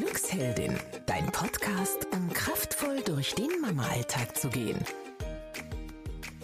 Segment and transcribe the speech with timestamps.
[0.00, 4.78] Glücksheldin, dein Podcast, um kraftvoll durch den Mama-Alltag zu gehen.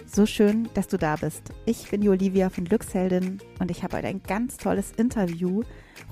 [0.04, 1.54] So schön, dass du da bist.
[1.64, 5.62] Ich bin die Olivia von Glücksheldin und ich habe heute ein ganz tolles Interview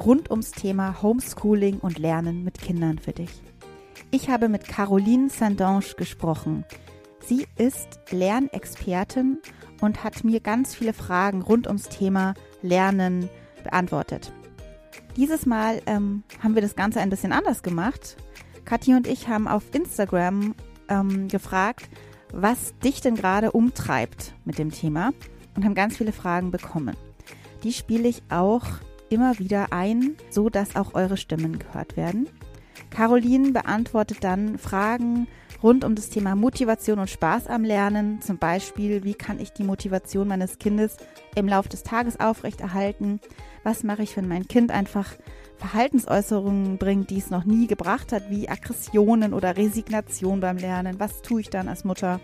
[0.02, 3.42] rund ums Thema Homeschooling und Lernen mit Kindern für dich.
[4.10, 6.64] Ich habe mit Caroline Sandange gesprochen.
[7.26, 9.38] Sie ist Lernexpertin
[9.82, 12.32] und hat mir ganz viele Fragen rund ums Thema
[12.62, 13.28] Lernen
[13.64, 14.32] beantwortet.
[15.16, 18.16] Dieses Mal ähm, haben wir das Ganze ein bisschen anders gemacht.
[18.64, 20.54] Kathi und ich haben auf Instagram
[20.88, 21.88] ähm, gefragt,
[22.32, 25.12] was dich denn gerade umtreibt mit dem Thema
[25.54, 26.96] und haben ganz viele Fragen bekommen.
[27.62, 28.64] Die spiele ich auch
[29.08, 32.28] immer wieder ein, so dass auch eure Stimmen gehört werden.
[32.90, 35.28] Caroline beantwortet dann Fragen
[35.62, 38.20] rund um das Thema Motivation und Spaß am Lernen.
[38.20, 40.96] Zum Beispiel, wie kann ich die Motivation meines Kindes
[41.34, 43.20] im Laufe des Tages aufrechterhalten?
[43.64, 45.08] Was mache ich, wenn mein Kind einfach
[45.56, 51.00] Verhaltensäußerungen bringt, die es noch nie gebracht hat, wie Aggressionen oder Resignation beim Lernen?
[51.00, 52.20] Was tue ich dann als Mutter?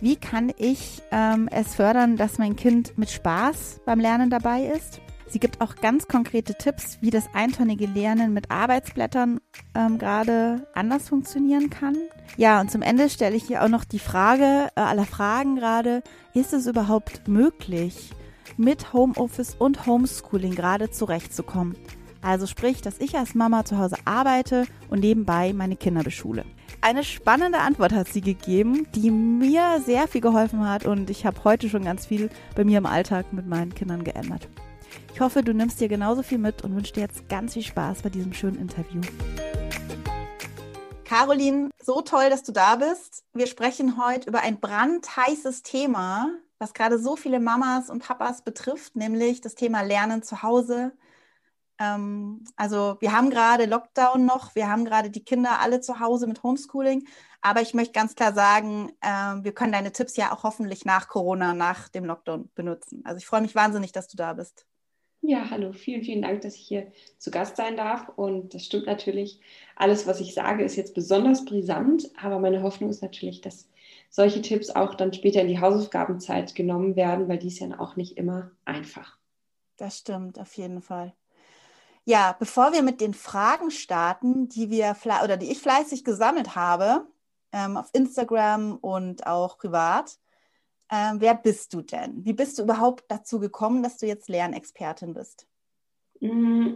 [0.00, 5.00] Wie kann ich ähm, es fördern, dass mein Kind mit Spaß beim Lernen dabei ist?
[5.26, 9.40] Sie gibt auch ganz konkrete Tipps, wie das eintönige Lernen mit Arbeitsblättern
[9.74, 11.96] ähm, gerade anders funktionieren kann.
[12.36, 16.04] Ja, und zum Ende stelle ich hier auch noch die Frage äh, aller Fragen gerade,
[16.34, 18.12] ist es überhaupt möglich,
[18.56, 21.76] mit Homeoffice und Homeschooling gerade zurechtzukommen?
[22.22, 26.44] Also sprich, dass ich als Mama zu Hause arbeite und nebenbei meine Kinder beschule.
[26.80, 31.44] Eine spannende Antwort hat sie gegeben, die mir sehr viel geholfen hat und ich habe
[31.44, 34.48] heute schon ganz viel bei mir im Alltag mit meinen Kindern geändert.
[35.12, 38.02] Ich hoffe, du nimmst dir genauso viel mit und wünsche dir jetzt ganz viel Spaß
[38.02, 39.00] bei diesem schönen Interview.
[41.04, 43.22] Caroline, so toll, dass du da bist.
[43.34, 48.96] Wir sprechen heute über ein brandheißes Thema, was gerade so viele Mamas und Papas betrifft,
[48.96, 50.92] nämlich das Thema Lernen zu Hause.
[51.78, 56.26] Ähm, also wir haben gerade Lockdown noch, wir haben gerade die Kinder alle zu Hause
[56.26, 57.06] mit Homeschooling,
[57.40, 61.08] aber ich möchte ganz klar sagen, äh, wir können deine Tipps ja auch hoffentlich nach
[61.08, 63.02] Corona, nach dem Lockdown benutzen.
[63.04, 64.66] Also ich freue mich wahnsinnig, dass du da bist.
[65.26, 68.10] Ja, hallo, vielen, vielen Dank, dass ich hier zu Gast sein darf.
[68.16, 69.40] Und das stimmt natürlich,
[69.74, 73.70] alles, was ich sage, ist jetzt besonders brisant, aber meine Hoffnung ist natürlich, dass
[74.14, 77.96] solche Tipps auch dann später in die Hausaufgabenzeit genommen werden, weil die ist ja auch
[77.96, 79.18] nicht immer einfach.
[79.76, 81.12] Das stimmt, auf jeden Fall.
[82.04, 87.08] Ja, bevor wir mit den Fragen starten, die wir oder die ich fleißig gesammelt habe,
[87.50, 90.20] ähm, auf Instagram und auch privat,
[90.92, 92.24] ähm, wer bist du denn?
[92.24, 95.48] Wie bist du überhaupt dazu gekommen, dass du jetzt Lernexpertin bist?
[96.20, 96.74] Mm,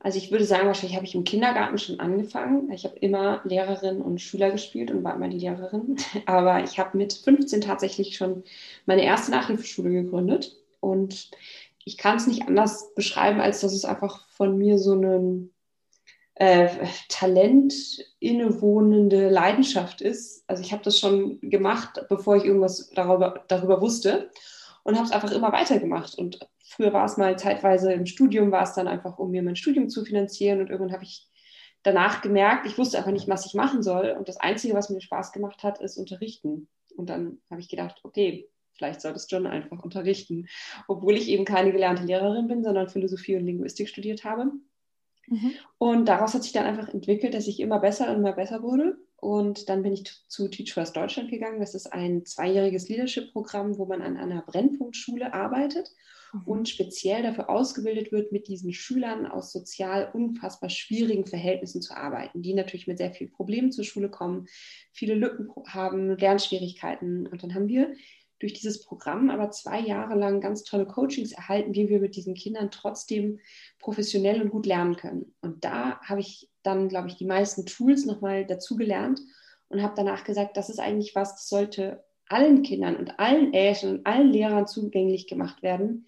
[0.00, 2.70] also ich würde sagen, wahrscheinlich habe ich im Kindergarten schon angefangen.
[2.70, 5.96] Ich habe immer Lehrerin und Schüler gespielt und war immer die Lehrerin.
[6.26, 8.44] Aber ich habe mit 15 tatsächlich schon
[8.86, 10.56] meine erste Nachhilfeschule gegründet.
[10.80, 11.30] Und
[11.84, 15.50] ich kann es nicht anders beschreiben, als dass es einfach von mir so ein
[16.36, 16.68] äh,
[17.08, 17.74] Talent
[18.20, 20.44] innewohnende Leidenschaft ist.
[20.46, 24.30] Also ich habe das schon gemacht, bevor ich irgendwas darüber, darüber wusste
[24.88, 26.14] und habe es einfach immer weitergemacht.
[26.14, 29.54] Und früher war es mal zeitweise im Studium, war es dann einfach, um mir mein
[29.54, 30.60] Studium zu finanzieren.
[30.60, 31.28] Und irgendwann habe ich
[31.82, 34.16] danach gemerkt, ich wusste einfach nicht, was ich machen soll.
[34.18, 36.68] Und das Einzige, was mir Spaß gemacht hat, ist unterrichten.
[36.96, 40.48] Und dann habe ich gedacht, okay, vielleicht solltest du John einfach unterrichten.
[40.86, 44.52] Obwohl ich eben keine gelernte Lehrerin bin, sondern Philosophie und Linguistik studiert habe.
[45.26, 45.52] Mhm.
[45.76, 48.96] Und daraus hat sich dann einfach entwickelt, dass ich immer besser und immer besser wurde.
[49.20, 51.58] Und dann bin ich zu Teach First Deutschland gegangen.
[51.58, 55.90] Das ist ein zweijähriges Leadership-Programm, wo man an einer Brennpunktschule arbeitet
[56.32, 56.42] mhm.
[56.44, 62.42] und speziell dafür ausgebildet wird, mit diesen Schülern aus sozial unfassbar schwierigen Verhältnissen zu arbeiten,
[62.42, 64.46] die natürlich mit sehr vielen Problemen zur Schule kommen,
[64.92, 67.26] viele Lücken haben, Lernschwierigkeiten.
[67.26, 67.92] Und dann haben wir
[68.38, 72.34] durch dieses Programm aber zwei Jahre lang ganz tolle Coachings erhalten, wie wir mit diesen
[72.34, 73.40] Kindern trotzdem
[73.78, 75.34] professionell und gut lernen können.
[75.40, 79.20] Und da habe ich dann, glaube ich, die meisten Tools nochmal dazugelernt
[79.68, 83.98] und habe danach gesagt, das ist eigentlich was, das sollte allen Kindern und allen Eltern
[83.98, 86.06] und allen Lehrern zugänglich gemacht werden,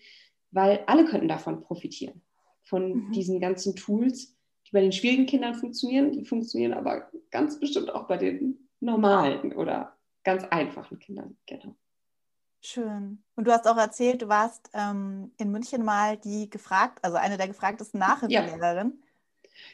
[0.50, 2.22] weil alle könnten davon profitieren,
[2.62, 3.12] von mhm.
[3.12, 4.36] diesen ganzen Tools,
[4.66, 9.53] die bei den schwierigen Kindern funktionieren, die funktionieren aber ganz bestimmt auch bei den normalen
[9.54, 11.36] oder ganz einfachen Kindern.
[11.47, 11.74] Genau.
[12.60, 13.22] Schön.
[13.36, 17.39] Und du hast auch erzählt, du warst ähm, in München mal die gefragt, also eine
[17.39, 19.03] der gefragtesten Nachhilfelehrerin.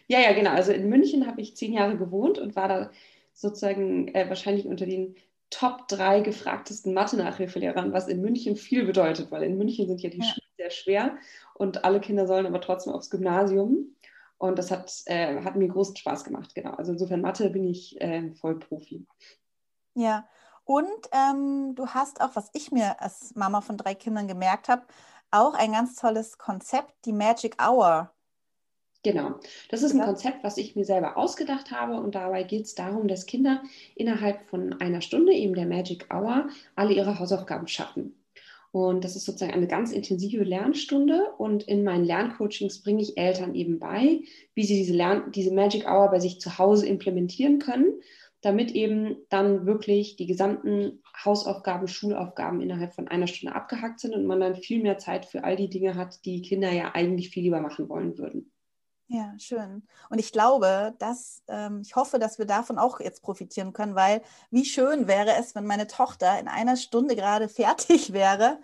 [0.09, 0.19] Ja.
[0.19, 0.51] ja, ja, genau.
[0.51, 2.91] Also in München habe ich zehn Jahre gewohnt und war da
[3.33, 5.17] sozusagen äh, wahrscheinlich unter den
[5.51, 10.19] Top drei gefragtesten Mathe-Nachhilfelehrern, was in München viel bedeutet, weil in München sind ja die
[10.19, 10.25] ja.
[10.25, 11.19] Schulen sehr schwer
[11.55, 13.97] und alle Kinder sollen aber trotzdem aufs Gymnasium.
[14.39, 16.73] Und das hat, äh, hat mir großen Spaß gemacht, genau.
[16.73, 19.07] Also insofern Mathe bin ich äh, voll Profi.
[19.95, 20.29] Ja,
[20.67, 24.83] und ähm, du hast auch, was ich mir als Mama von drei Kindern gemerkt habe,
[25.31, 28.11] auch ein ganz tolles Konzept, die Magic Hour
[29.07, 29.39] Genau.
[29.69, 33.07] Das ist ein Konzept, was ich mir selber ausgedacht habe und dabei geht es darum,
[33.07, 33.63] dass Kinder
[33.95, 38.17] innerhalb von einer Stunde, eben der Magic Hour, alle ihre Hausaufgaben schaffen.
[38.73, 41.31] Und das ist sozusagen eine ganz intensive Lernstunde.
[41.39, 44.23] Und in meinen Lerncoachings bringe ich Eltern eben bei,
[44.55, 48.01] wie sie diese, Lern diese Magic Hour bei sich zu Hause implementieren können,
[48.47, 54.25] damit eben dann wirklich die gesamten Hausaufgaben, Schulaufgaben innerhalb von einer Stunde abgehackt sind und
[54.25, 57.43] man dann viel mehr Zeit für all die Dinge hat, die Kinder ja eigentlich viel
[57.43, 58.53] lieber machen wollen würden.
[59.09, 59.83] Ja, schön.
[60.11, 64.23] Und ich glaube, dass ähm, ich hoffe, dass wir davon auch jetzt profitieren können, weil
[64.53, 68.61] wie schön wäre es, wenn meine Tochter in einer Stunde gerade fertig wäre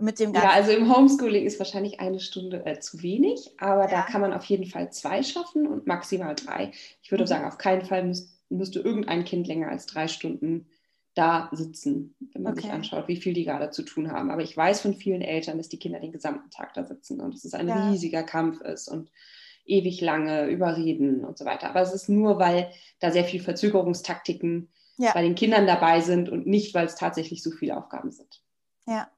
[0.00, 0.48] mit dem Ganzen.
[0.48, 3.90] Ja, also im Homeschooling ist wahrscheinlich eine Stunde äh, zu wenig, aber ja.
[3.90, 6.72] da kann man auf jeden Fall zwei schaffen und maximal drei.
[7.02, 7.28] Ich würde mhm.
[7.28, 10.66] sagen, auf keinen Fall müß, müsste irgendein Kind länger als drei Stunden
[11.14, 12.62] da sitzen, wenn man okay.
[12.62, 14.30] sich anschaut, wie viel die gerade zu tun haben.
[14.30, 17.34] Aber ich weiß von vielen Eltern, dass die Kinder den gesamten Tag da sitzen und
[17.34, 17.90] dass es ein ja.
[17.90, 19.10] riesiger Kampf ist und
[19.64, 21.70] ewig lange überreden und so weiter.
[21.70, 22.70] Aber es ist nur, weil
[23.00, 24.68] da sehr viel Verzögerungstaktiken
[24.98, 25.12] ja.
[25.12, 28.42] bei den Kindern dabei sind und nicht, weil es tatsächlich so viele Aufgaben sind.
[28.86, 29.10] Ja.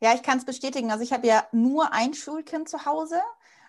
[0.00, 0.90] Ja, ich kann es bestätigen.
[0.90, 3.20] Also ich habe ja nur ein Schulkind zu Hause.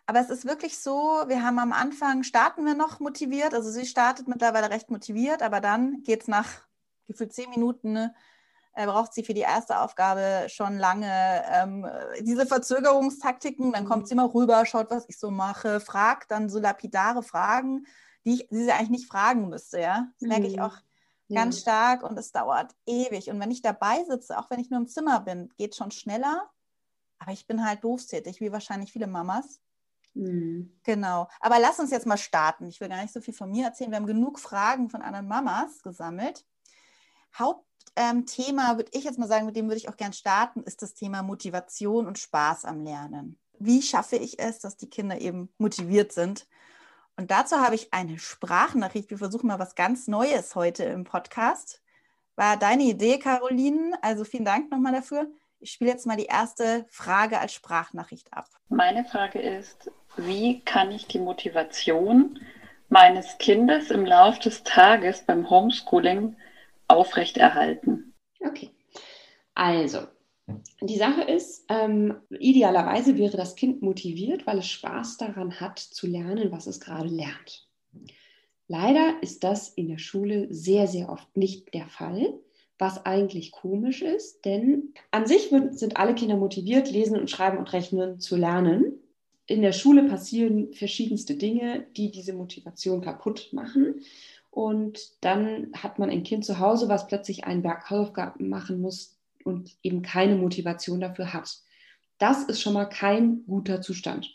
[0.10, 3.54] Aber es ist wirklich so, wir haben am Anfang, starten wir noch motiviert.
[3.54, 6.48] Also sie startet mittlerweile recht motiviert, aber dann geht es nach
[7.08, 8.16] gefühlt zehn Minuten ne,
[8.74, 11.86] äh, braucht sie für die erste Aufgabe schon lange ähm,
[12.22, 13.74] diese Verzögerungstaktiken.
[13.74, 17.86] Dann kommt sie immer rüber, schaut, was ich so mache, fragt dann so lapidare Fragen,
[18.24, 19.82] die, ich, die sie eigentlich nicht fragen müsste.
[19.82, 20.08] Ja?
[20.14, 20.28] Das mhm.
[20.30, 20.62] merke ich mhm.
[20.62, 20.78] auch
[21.30, 21.62] ganz ja.
[21.62, 23.30] stark und es dauert ewig.
[23.30, 25.92] Und wenn ich dabei sitze, auch wenn ich nur im Zimmer bin, geht es schon
[25.92, 26.50] schneller.
[27.20, 29.60] Aber ich bin halt berufstätig, wie wahrscheinlich viele Mamas.
[30.18, 30.72] Mhm.
[30.84, 31.28] Genau.
[31.40, 32.68] Aber lass uns jetzt mal starten.
[32.68, 33.92] Ich will gar nicht so viel von mir erzählen.
[33.92, 36.46] Wir haben genug Fragen von anderen Mamas gesammelt.
[37.38, 40.82] Hauptthema, ähm, würde ich jetzt mal sagen, mit dem würde ich auch gern starten, ist
[40.82, 43.38] das Thema Motivation und Spaß am Lernen.
[43.60, 46.48] Wie schaffe ich es, dass die Kinder eben motiviert sind?
[47.16, 49.10] Und dazu habe ich eine Sprachnachricht.
[49.10, 51.82] Wir versuchen mal was ganz Neues heute im Podcast.
[52.36, 53.98] War deine Idee, Caroline?
[54.04, 55.28] Also vielen Dank nochmal dafür.
[55.60, 58.46] Ich spiele jetzt mal die erste Frage als Sprachnachricht ab.
[58.70, 62.40] Meine Frage ist, wie kann ich die Motivation
[62.90, 66.36] meines Kindes im Laufe des Tages beim Homeschooling
[66.88, 68.14] aufrechterhalten.
[68.46, 68.72] Okay,
[69.54, 70.08] also
[70.82, 76.08] die Sache ist, ähm, idealerweise wäre das Kind motiviert, weil es Spaß daran hat zu
[76.08, 77.68] lernen, was es gerade lernt.
[78.68, 82.40] Leider ist das in der Schule sehr, sehr oft nicht der Fall,
[82.80, 87.74] was eigentlich komisch ist, denn an sich sind alle Kinder motiviert, lesen und schreiben und
[87.74, 89.00] rechnen zu lernen.
[89.48, 94.02] In der Schule passieren verschiedenste Dinge, die diese Motivation kaputt machen.
[94.52, 99.18] Und dann hat man ein Kind zu Hause, was plötzlich einen Berg Hausaufgaben machen muss
[99.44, 101.58] und eben keine Motivation dafür hat.
[102.18, 104.30] Das ist schon mal kein guter Zustand.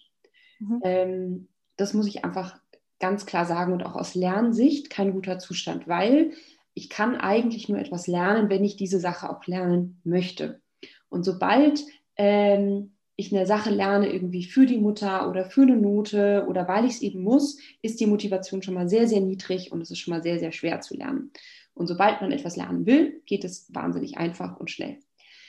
[0.58, 0.80] Mhm.
[0.82, 2.58] Ähm, das muss ich einfach
[3.00, 6.32] ganz klar sagen und auch aus Lernsicht kein guter Zustand, weil
[6.74, 10.60] ich kann eigentlich nur etwas lernen, wenn ich diese Sache auch lernen möchte.
[11.08, 11.84] Und sobald
[12.16, 16.84] ähm, ich eine Sache lerne, irgendwie für die Mutter oder für eine Note oder weil
[16.84, 19.98] ich es eben muss, ist die Motivation schon mal sehr, sehr niedrig und es ist
[19.98, 21.30] schon mal sehr, sehr schwer zu lernen.
[21.74, 24.98] Und sobald man etwas lernen will, geht es wahnsinnig einfach und schnell.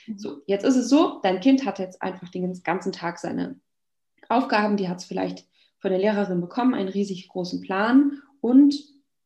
[0.06, 0.18] Mhm.
[0.18, 3.58] So, jetzt ist es so, dein Kind hat jetzt einfach den ganzen Tag seine
[4.28, 5.46] Aufgaben, die hat es vielleicht
[5.78, 8.74] von der Lehrerin bekommen, einen riesig großen Plan und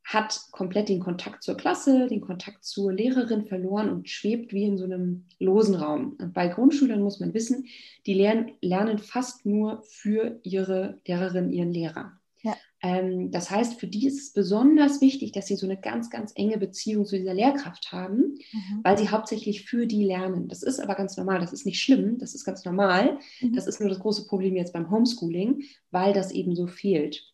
[0.08, 4.78] hat komplett den Kontakt zur Klasse, den Kontakt zur Lehrerin verloren und schwebt wie in
[4.78, 6.16] so einem losen Raum.
[6.18, 7.66] Und bei Grundschülern muss man wissen,
[8.06, 12.12] die lernen, lernen fast nur für ihre Lehrerin, ihren Lehrer.
[12.40, 12.56] Ja.
[12.80, 16.32] Ähm, das heißt, für die ist es besonders wichtig, dass sie so eine ganz, ganz
[16.36, 18.80] enge Beziehung zu dieser Lehrkraft haben, mhm.
[18.84, 20.48] weil sie hauptsächlich für die lernen.
[20.48, 23.18] Das ist aber ganz normal, das ist nicht schlimm, das ist ganz normal.
[23.42, 23.52] Mhm.
[23.52, 27.30] Das ist nur das große Problem jetzt beim Homeschooling, weil das eben so fehlt.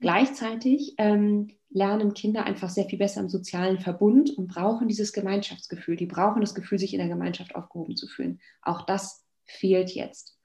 [0.00, 5.96] Gleichzeitig ähm, lernen Kinder einfach sehr viel besser im sozialen Verbund und brauchen dieses Gemeinschaftsgefühl.
[5.96, 8.40] Die brauchen das Gefühl, sich in der Gemeinschaft aufgehoben zu fühlen.
[8.62, 10.38] Auch das fehlt jetzt.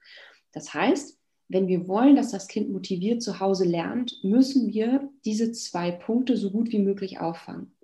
[0.52, 1.18] Das heißt,
[1.48, 6.36] wenn wir wollen, dass das Kind motiviert zu Hause lernt, müssen wir diese zwei Punkte
[6.36, 7.74] so gut wie möglich auffangen.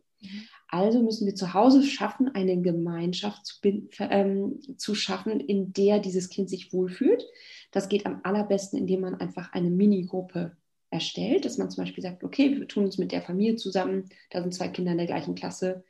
[0.68, 3.60] Also müssen wir zu Hause schaffen, eine Gemeinschaft zu,
[4.00, 7.24] ähm, zu schaffen, in der dieses Kind sich wohlfühlt.
[7.70, 10.56] Das geht am allerbesten, indem man einfach eine Minigruppe
[10.94, 14.40] erstellt, dass man zum Beispiel sagt, okay, wir tun uns mit der Familie zusammen, da
[14.40, 15.84] sind zwei Kinder in der gleichen Klasse,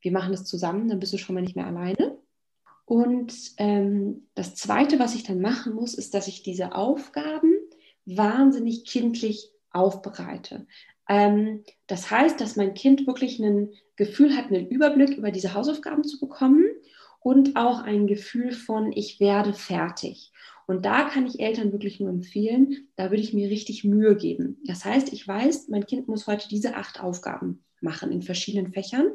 [0.00, 2.18] wir machen das zusammen, dann bist du schon mal nicht mehr alleine.
[2.84, 7.52] Und ähm, das Zweite, was ich dann machen muss, ist, dass ich diese Aufgaben
[8.04, 10.66] wahnsinnig kindlich aufbereite.
[11.08, 16.02] Ähm, das heißt, dass mein Kind wirklich ein Gefühl hat, einen Überblick über diese Hausaufgaben
[16.02, 16.64] zu bekommen
[17.20, 20.32] und auch ein Gefühl von, ich werde fertig.
[20.68, 24.58] Und da kann ich Eltern wirklich nur empfehlen, da würde ich mir richtig Mühe geben.
[24.66, 29.12] Das heißt, ich weiß, mein Kind muss heute diese acht Aufgaben machen in verschiedenen Fächern,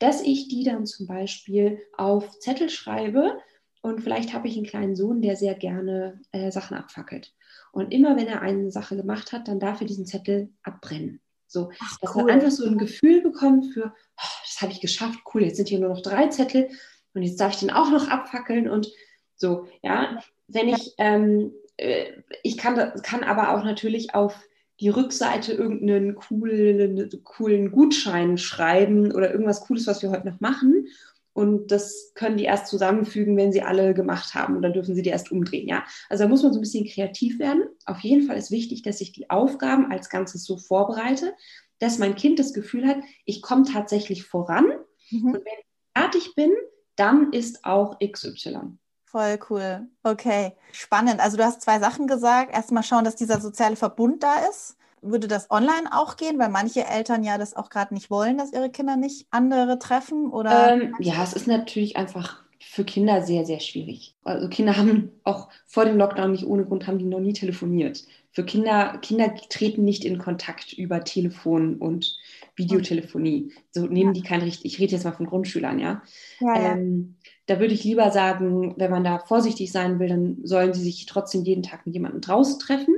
[0.00, 3.38] dass ich die dann zum Beispiel auf Zettel schreibe
[3.80, 7.32] und vielleicht habe ich einen kleinen Sohn, der sehr gerne äh, Sachen abfackelt.
[7.70, 11.20] Und immer wenn er eine Sache gemacht hat, dann darf er diesen Zettel abbrennen.
[11.46, 12.28] So, Ach, dass cool.
[12.28, 15.68] er einfach so ein Gefühl bekommt für, oh, das habe ich geschafft, cool, jetzt sind
[15.68, 16.70] hier nur noch drei Zettel
[17.14, 18.90] und jetzt darf ich den auch noch abfackeln und
[19.36, 20.20] so, ja.
[20.48, 22.06] Wenn ich, ähm, äh,
[22.42, 24.34] ich kann, kann aber auch natürlich auf
[24.80, 30.86] die Rückseite irgendeinen coolen, coolen Gutschein schreiben oder irgendwas Cooles, was wir heute noch machen.
[31.32, 34.56] Und das können die erst zusammenfügen, wenn sie alle gemacht haben.
[34.56, 35.68] Und dann dürfen sie die erst umdrehen.
[35.68, 35.84] Ja?
[36.08, 37.62] Also da muss man so ein bisschen kreativ werden.
[37.84, 41.32] Auf jeden Fall ist wichtig, dass ich die Aufgaben als Ganzes so vorbereite,
[41.78, 44.66] dass mein Kind das Gefühl hat, ich komme tatsächlich voran.
[45.10, 45.26] Mhm.
[45.26, 46.50] Und wenn ich fertig bin,
[46.96, 48.76] dann ist auch XY.
[49.10, 49.88] Voll cool.
[50.02, 51.20] Okay, spannend.
[51.20, 52.54] Also du hast zwei Sachen gesagt.
[52.54, 54.76] Erstmal schauen, dass dieser soziale Verbund da ist.
[55.00, 58.52] Würde das online auch gehen, weil manche Eltern ja das auch gerade nicht wollen, dass
[58.52, 60.30] ihre Kinder nicht andere treffen?
[60.30, 60.72] Oder?
[60.72, 64.14] Ähm, ja, es ist natürlich einfach für Kinder sehr, sehr schwierig.
[64.24, 68.04] Also Kinder haben auch vor dem Lockdown nicht ohne Grund, haben die noch nie telefoniert.
[68.32, 72.18] Für Kinder, Kinder treten nicht in Kontakt über Telefon und
[72.56, 73.52] Videotelefonie.
[73.70, 76.02] So nehmen die kein richtig, ich rede jetzt mal von Grundschülern, ja.
[76.40, 76.72] ja, ja.
[76.72, 77.16] Ähm,
[77.48, 81.06] da würde ich lieber sagen, wenn man da vorsichtig sein will, dann sollen sie sich
[81.06, 82.94] trotzdem jeden Tag mit jemandem draußen treffen.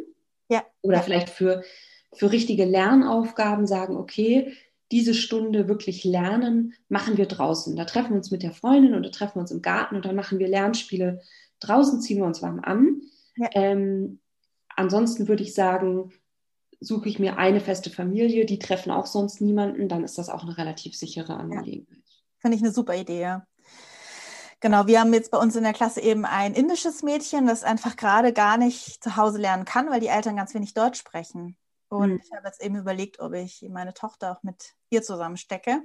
[0.48, 0.64] Ja.
[0.82, 1.02] Oder ja.
[1.02, 1.62] vielleicht für,
[2.12, 4.52] für richtige Lernaufgaben sagen, okay,
[4.90, 7.76] diese Stunde wirklich lernen, machen wir draußen.
[7.76, 10.16] Da treffen wir uns mit der Freundin oder treffen wir uns im Garten und dann
[10.16, 11.22] machen wir Lernspiele
[11.60, 13.02] draußen, ziehen wir uns warm an.
[13.36, 13.50] Ja.
[13.52, 14.18] Ähm,
[14.74, 16.10] ansonsten würde ich sagen,
[16.80, 20.42] suche ich mir eine feste Familie, die treffen auch sonst niemanden, dann ist das auch
[20.42, 22.02] eine relativ sichere Angelegenheit.
[22.04, 22.14] Ja.
[22.38, 23.46] Finde ich eine super Idee, ja.
[24.60, 27.96] Genau, wir haben jetzt bei uns in der Klasse eben ein indisches Mädchen, das einfach
[27.96, 31.56] gerade gar nicht zu Hause lernen kann, weil die Eltern ganz wenig Deutsch sprechen.
[31.88, 32.20] Und mhm.
[32.22, 35.82] ich habe jetzt eben überlegt, ob ich meine Tochter auch mit ihr zusammenstecke.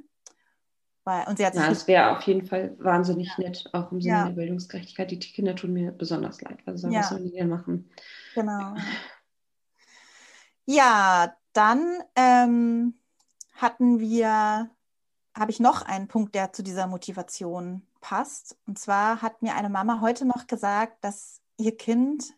[1.05, 3.45] Weil, und sie hat sich ja, das wäre auf jeden Fall wahnsinnig ja.
[3.45, 4.25] nett, auch im Sinne ja.
[4.25, 5.09] der Bildungsgerechtigkeit.
[5.09, 6.59] Die Kinder tun mir besonders leid.
[6.65, 6.99] Also ja.
[6.99, 7.89] was sollen die denn machen?
[8.33, 8.75] Genau.
[10.67, 12.95] Ja, dann ähm,
[13.53, 14.71] hatten wir,
[15.37, 18.55] habe ich noch einen Punkt, der zu dieser Motivation passt.
[18.67, 22.35] Und zwar hat mir eine Mama heute noch gesagt, dass ihr Kind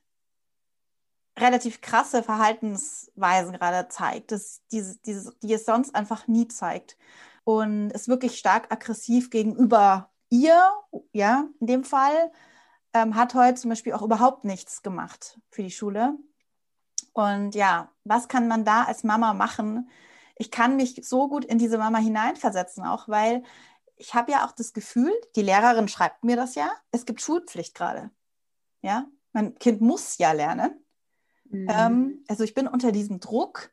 [1.38, 6.98] relativ krasse Verhaltensweisen gerade zeigt, dass diese, diese, die es sonst einfach nie zeigt.
[7.44, 10.72] Und ist wirklich stark aggressiv gegenüber ihr,
[11.12, 12.32] ja, in dem Fall,
[12.94, 16.16] ähm, hat heute zum Beispiel auch überhaupt nichts gemacht für die Schule.
[17.12, 19.90] Und ja, was kann man da als Mama machen?
[20.38, 23.44] Ich kann mich so gut in diese Mama hineinversetzen, auch weil
[23.98, 27.76] ich habe ja auch das Gefühl, die Lehrerin schreibt mir das ja, es gibt Schulpflicht
[27.76, 28.12] gerade.
[28.82, 30.72] Ja, mein Kind muss ja lernen.
[31.50, 31.68] Mhm.
[31.70, 33.70] Ähm, also ich bin unter diesem Druck,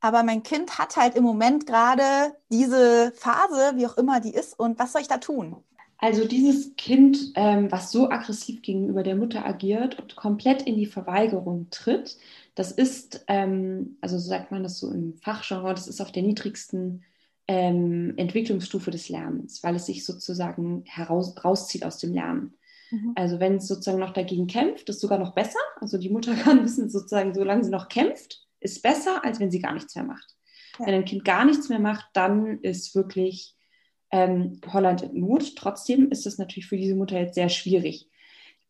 [0.00, 4.58] aber mein Kind hat halt im Moment gerade diese Phase, wie auch immer die ist.
[4.58, 5.56] Und was soll ich da tun?
[5.98, 10.86] Also dieses Kind, ähm, was so aggressiv gegenüber der Mutter agiert und komplett in die
[10.86, 12.18] Verweigerung tritt,
[12.54, 16.22] das ist, ähm, also so sagt man das so im Fachgenre, das ist auf der
[16.22, 17.02] niedrigsten
[17.48, 22.54] ähm, Entwicklungsstufe des Lernens, weil es sich sozusagen heraus, rauszieht aus dem Lernen.
[22.90, 23.12] Mhm.
[23.14, 25.58] Also wenn es sozusagen noch dagegen kämpft, ist sogar noch besser.
[25.80, 29.60] Also die Mutter kann wissen, sozusagen, solange sie noch kämpft, ist besser, als wenn sie
[29.60, 30.34] gar nichts mehr macht.
[30.78, 30.86] Ja.
[30.86, 33.54] Wenn ein Kind gar nichts mehr macht, dann ist wirklich
[34.10, 35.56] ähm, Holland in Not.
[35.56, 38.08] Trotzdem ist es natürlich für diese Mutter jetzt sehr schwierig.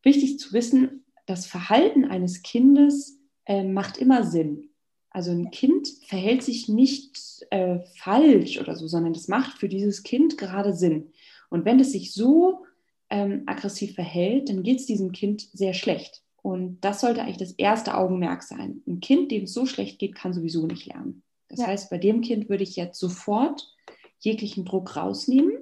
[0.02, 4.71] Wichtig zu wissen, das Verhalten eines Kindes äh, macht immer Sinn.
[5.16, 10.02] Also ein Kind verhält sich nicht äh, falsch oder so, sondern das macht für dieses
[10.02, 11.11] Kind gerade Sinn.
[11.49, 12.66] Und wenn es sich so
[13.08, 16.23] ähm, aggressiv verhält, dann geht es diesem Kind sehr schlecht.
[16.42, 18.82] Und das sollte eigentlich das erste Augenmerk sein.
[18.87, 21.23] Ein Kind, dem es so schlecht geht, kann sowieso nicht lernen.
[21.49, 21.68] Das ja.
[21.68, 23.75] heißt, bei dem Kind würde ich jetzt sofort
[24.18, 25.56] jeglichen Druck rausnehmen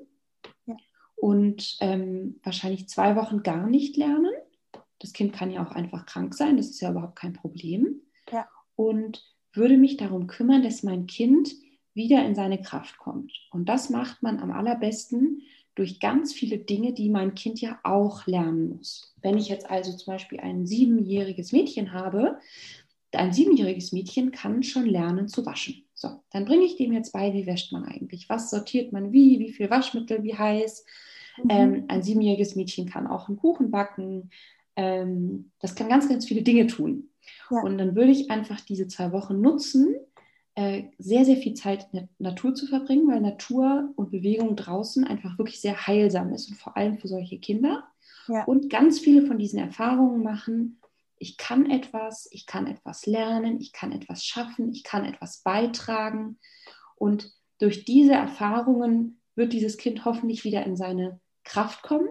[0.67, 0.75] ja.
[1.15, 4.33] und ähm, wahrscheinlich zwei Wochen gar nicht lernen.
[4.99, 8.01] Das Kind kann ja auch einfach krank sein, das ist ja überhaupt kein Problem.
[8.33, 8.49] Ja.
[8.75, 9.23] Und
[9.57, 11.55] würde mich darum kümmern, dass mein Kind
[11.95, 13.33] wieder in seine Kraft kommt.
[13.51, 15.43] Und das macht man am allerbesten
[15.75, 19.15] durch ganz viele Dinge, die mein Kind ja auch lernen muss.
[19.23, 22.39] Wenn ich jetzt also zum Beispiel ein siebenjähriges Mädchen habe,
[23.13, 25.85] ein siebenjähriges Mädchen kann schon lernen zu waschen.
[25.95, 28.29] So, dann bringe ich dem jetzt bei, wie wäscht man eigentlich?
[28.29, 29.39] Was sortiert man wie?
[29.39, 30.23] Wie viel Waschmittel?
[30.23, 30.85] Wie heiß?
[31.43, 31.51] Mhm.
[31.51, 34.31] Ähm, ein siebenjähriges Mädchen kann auch einen Kuchen backen.
[34.77, 37.09] Ähm, das kann ganz, ganz viele Dinge tun.
[37.51, 37.63] Ja.
[37.63, 39.95] Und dann würde ich einfach diese zwei Wochen nutzen,
[40.57, 45.05] äh, sehr, sehr viel Zeit in der Natur zu verbringen, weil Natur und Bewegung draußen
[45.05, 47.89] einfach wirklich sehr heilsam ist und vor allem für solche Kinder.
[48.29, 48.45] Ja.
[48.45, 50.81] Und ganz viele von diesen Erfahrungen machen.
[51.19, 56.39] ich kann etwas, ich kann etwas lernen, ich kann etwas schaffen, ich kann etwas beitragen.
[56.97, 62.09] Und durch diese Erfahrungen wird dieses Kind hoffentlich wieder in seine Kraft kommen.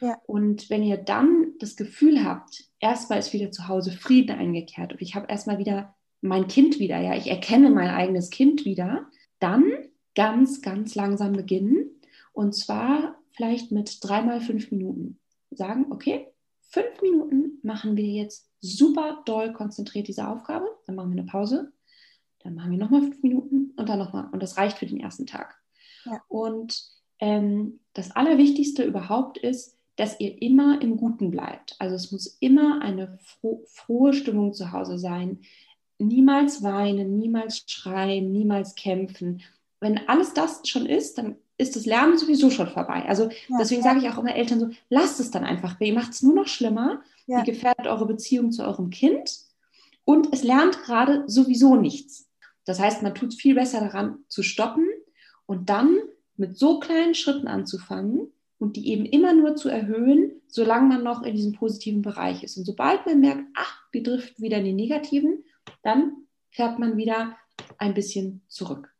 [0.00, 0.18] Ja.
[0.26, 5.00] Und wenn ihr dann das Gefühl habt, erstmal ist wieder zu Hause Frieden eingekehrt und
[5.00, 9.06] ich habe erstmal wieder mein Kind wieder, ja, ich erkenne mein eigenes Kind wieder,
[9.40, 9.64] dann
[10.14, 11.90] ganz, ganz langsam beginnen.
[12.32, 15.18] Und zwar vielleicht mit dreimal fünf Minuten.
[15.50, 16.26] Sagen, okay,
[16.60, 20.66] fünf Minuten machen wir jetzt super doll konzentriert diese Aufgabe.
[20.86, 21.72] Dann machen wir eine Pause.
[22.40, 24.28] Dann machen wir nochmal fünf Minuten und dann nochmal.
[24.32, 25.58] Und das reicht für den ersten Tag.
[26.04, 26.20] Ja.
[26.28, 26.82] Und
[27.18, 31.76] ähm, das Allerwichtigste überhaupt ist, dass ihr immer im Guten bleibt.
[31.78, 35.40] Also es muss immer eine fro frohe Stimmung zu Hause sein.
[35.98, 39.42] Niemals weinen, niemals schreien, niemals kämpfen.
[39.80, 43.04] Wenn alles das schon ist, dann ist das Lernen sowieso schon vorbei.
[43.06, 43.88] Also ja, deswegen ja.
[43.88, 45.80] sage ich auch immer Eltern so, lasst es dann einfach.
[45.80, 47.02] Ihr macht es nur noch schlimmer.
[47.26, 47.38] Ja.
[47.38, 49.38] Ihr gefährdet eure Beziehung zu eurem Kind.
[50.04, 52.28] Und es lernt gerade sowieso nichts.
[52.64, 54.88] Das heißt, man tut viel besser daran zu stoppen
[55.46, 55.96] und dann
[56.36, 58.32] mit so kleinen Schritten anzufangen
[58.64, 62.56] und die eben immer nur zu erhöhen, solange man noch in diesem positiven Bereich ist.
[62.56, 65.44] Und sobald man merkt, ach, wir driften wieder in die negativen,
[65.82, 67.36] dann fährt man wieder
[67.76, 68.90] ein bisschen zurück.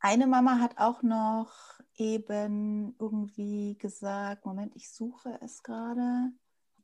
[0.00, 1.52] Eine Mama hat auch noch
[1.94, 6.32] eben irgendwie gesagt, Moment, ich suche es gerade.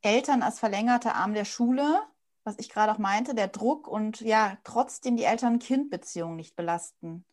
[0.00, 2.00] Eltern als verlängerter Arm der Schule,
[2.44, 7.24] was ich gerade auch meinte, der Druck und ja, trotzdem die Eltern-Kind-Beziehung nicht belasten.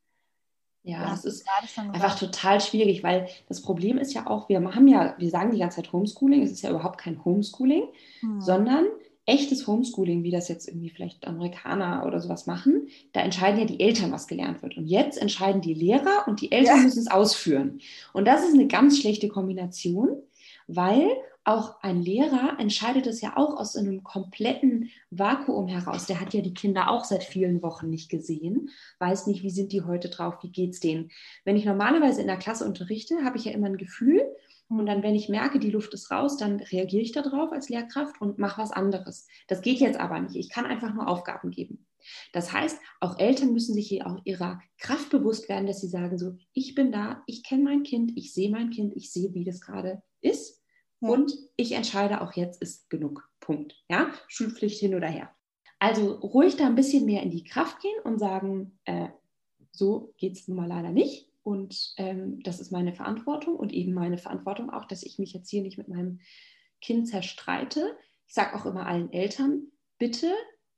[0.84, 1.46] Ja, das ist
[1.78, 5.60] einfach total schwierig, weil das Problem ist ja auch, wir haben ja, wir sagen die
[5.60, 7.84] ganze Zeit Homeschooling, es ist ja überhaupt kein Homeschooling,
[8.22, 8.42] hm.
[8.42, 8.86] sondern
[9.28, 13.80] echtes Homeschooling, wie das jetzt irgendwie vielleicht Amerikaner oder sowas machen, da entscheiden ja die
[13.80, 14.78] Eltern, was gelernt wird.
[14.78, 16.84] Und jetzt entscheiden die Lehrer und die Eltern ja.
[16.84, 17.80] müssen es ausführen.
[18.14, 20.10] Und das ist eine ganz schlechte Kombination,
[20.68, 21.08] weil
[21.44, 26.06] auch ein Lehrer entscheidet es ja auch aus einem kompletten Vakuum heraus.
[26.06, 28.70] Der hat ja die Kinder auch seit vielen Wochen nicht gesehen,
[29.00, 31.10] weiß nicht, wie sind die heute drauf, wie geht es denen.
[31.44, 34.24] Wenn ich normalerweise in der Klasse unterrichte, habe ich ja immer ein Gefühl,
[34.70, 38.22] und dann, wenn ich merke, die Luft ist raus, dann reagiere ich darauf als Lehrkraft
[38.22, 39.28] und mache was anderes.
[39.48, 40.38] Das geht jetzt aber nicht.
[40.38, 41.86] Ich kann einfach nur Aufgaben geben.
[42.32, 46.18] Das heißt, auch Eltern müssen sich hier auch ihrer Kraft bewusst werden, dass sie sagen
[46.18, 49.44] so, ich bin da, ich kenne mein Kind, ich sehe mein Kind, ich sehe, wie
[49.44, 50.51] das gerade ist
[51.10, 53.28] und ich entscheide auch jetzt ist genug.
[53.40, 53.76] Punkt.
[53.90, 55.36] Ja, Schulpflicht hin oder her.
[55.80, 59.10] Also ruhig da ein bisschen mehr in die Kraft gehen und sagen, äh,
[59.72, 61.28] so geht es nun mal leider nicht.
[61.44, 65.50] Und ähm, das ist meine Verantwortung und eben meine Verantwortung auch, dass ich mich jetzt
[65.50, 66.20] hier nicht mit meinem
[66.82, 67.98] Kind zerstreite.
[68.28, 70.32] Ich sage auch immer allen Eltern, bitte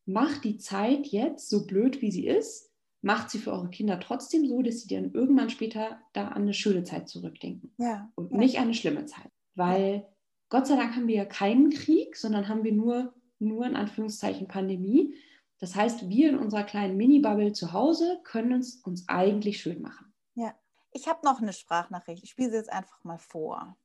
[0.06, 4.48] macht die Zeit jetzt so blöd, wie sie ist, macht sie für eure Kinder trotzdem
[4.48, 7.74] so, dass sie dann irgendwann später da an eine schöne Zeit zurückdenken.
[7.78, 8.38] Ja, und ja.
[8.38, 9.30] nicht an eine schlimme Zeit.
[9.56, 10.08] Weil
[10.54, 14.48] Gott sei Dank haben wir ja keinen Krieg, sondern haben wir nur, nur in Anführungszeichen
[14.48, 15.16] Pandemie.
[15.58, 20.14] Das heißt, wir in unserer kleinen Mini-Bubble zu Hause können es uns eigentlich schön machen.
[20.36, 20.54] Ja,
[20.92, 22.24] ich habe noch eine Sprachnachricht.
[22.24, 23.76] Ich spiele sie jetzt einfach mal vor.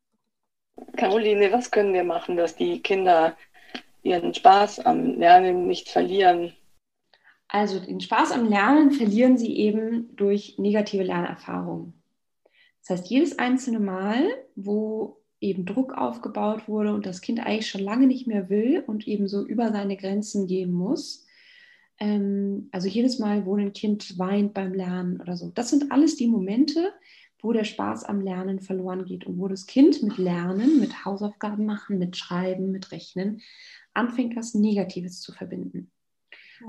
[0.99, 3.35] Caroline, was können wir machen, dass die Kinder
[4.03, 6.53] ihren Spaß am Lernen nicht verlieren?
[7.49, 11.95] Also den Spaß am Lernen verlieren sie eben durch negative Lernerfahrungen.
[12.83, 14.23] Das heißt, jedes einzelne Mal,
[14.55, 19.07] wo eben Druck aufgebaut wurde und das Kind eigentlich schon lange nicht mehr will und
[19.07, 21.27] eben so über seine Grenzen gehen muss.
[21.99, 25.51] Ähm, also jedes Mal, wo ein Kind weint beim Lernen oder so.
[25.55, 26.93] Das sind alles die Momente,
[27.41, 31.67] wo der Spaß am Lernen verloren geht und wo das Kind mit Lernen, mit Hausaufgaben
[31.67, 33.41] machen, mit Schreiben, mit Rechnen
[33.95, 35.91] anfängt, was Negatives zu verbinden.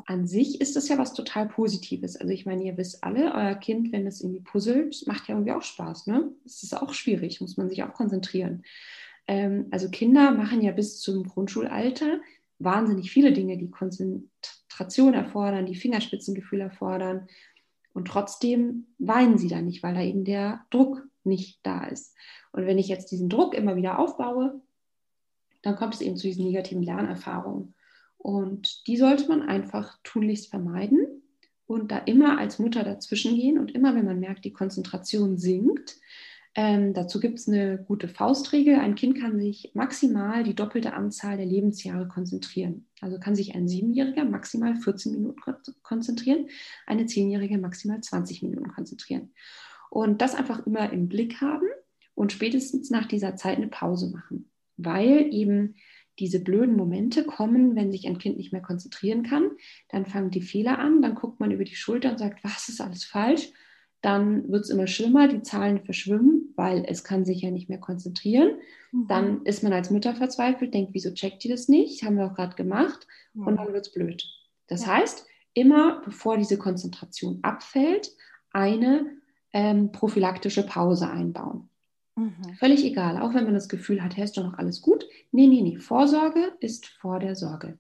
[0.06, 2.16] An sich ist das ja was total Positives.
[2.16, 5.52] Also ich meine, ihr wisst alle, euer Kind, wenn es irgendwie puzzelt, macht ja irgendwie
[5.52, 6.08] auch Spaß.
[6.08, 6.32] Ne?
[6.44, 8.64] Das ist auch schwierig, muss man sich auch konzentrieren.
[9.28, 12.20] Ähm, also Kinder machen ja bis zum Grundschulalter
[12.60, 17.28] wahnsinnig viele Dinge, die Konzentration erfordern, die Fingerspitzengefühl erfordern.
[17.94, 22.16] Und trotzdem weinen sie da nicht, weil da eben der Druck nicht da ist.
[22.52, 24.62] Und wenn ich jetzt diesen Druck immer wieder aufbaue,
[25.62, 27.74] dann kommt es eben zu diesen negativen Lernerfahrungen.
[28.20, 31.24] Und die sollte man einfach tunlichst vermeiden
[31.66, 35.98] und da immer als Mutter dazwischen gehen und immer, wenn man merkt, die Konzentration sinkt,
[36.56, 38.76] ähm, dazu gibt es eine gute Faustregel.
[38.76, 42.88] Ein Kind kann sich maximal die doppelte Anzahl der Lebensjahre konzentrieren.
[43.02, 45.40] Also kann sich ein Siebenjähriger maximal 14 Minuten
[45.84, 46.50] konzentrieren,
[46.86, 49.32] eine Zehnjährige maximal 20 Minuten konzentrieren.
[49.90, 51.68] Und das einfach immer im Blick haben
[52.16, 55.76] und spätestens nach dieser Zeit eine Pause machen, weil eben
[56.20, 59.52] diese blöden Momente kommen, wenn sich ein Kind nicht mehr konzentrieren kann.
[59.90, 62.82] Dann fangen die Fehler an, dann guckt man über die Schulter und sagt, was ist
[62.82, 63.52] alles falsch?
[64.02, 67.80] dann wird es immer schlimmer, die Zahlen verschwimmen, weil es kann sich ja nicht mehr
[67.80, 68.60] konzentrieren.
[68.92, 69.08] Mhm.
[69.08, 72.04] Dann ist man als Mutter verzweifelt, denkt, wieso checkt die das nicht?
[72.04, 73.08] Haben wir auch gerade gemacht.
[73.34, 73.48] Mhm.
[73.48, 74.24] Und dann wird es blöd.
[74.68, 74.96] Das ja.
[74.96, 78.12] heißt, immer bevor diese Konzentration abfällt,
[78.52, 79.18] eine
[79.52, 81.69] ähm, prophylaktische Pause einbauen.
[82.20, 82.54] Mhm.
[82.60, 85.06] Völlig egal, auch wenn man das Gefühl hat, hey, ist doch noch alles gut.
[85.32, 87.78] Nee, nee, nee, Vorsorge ist vor der Sorge.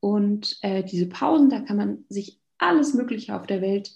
[0.00, 3.92] Und äh, diese Pausen, da kann man sich alles Mögliche auf der Welt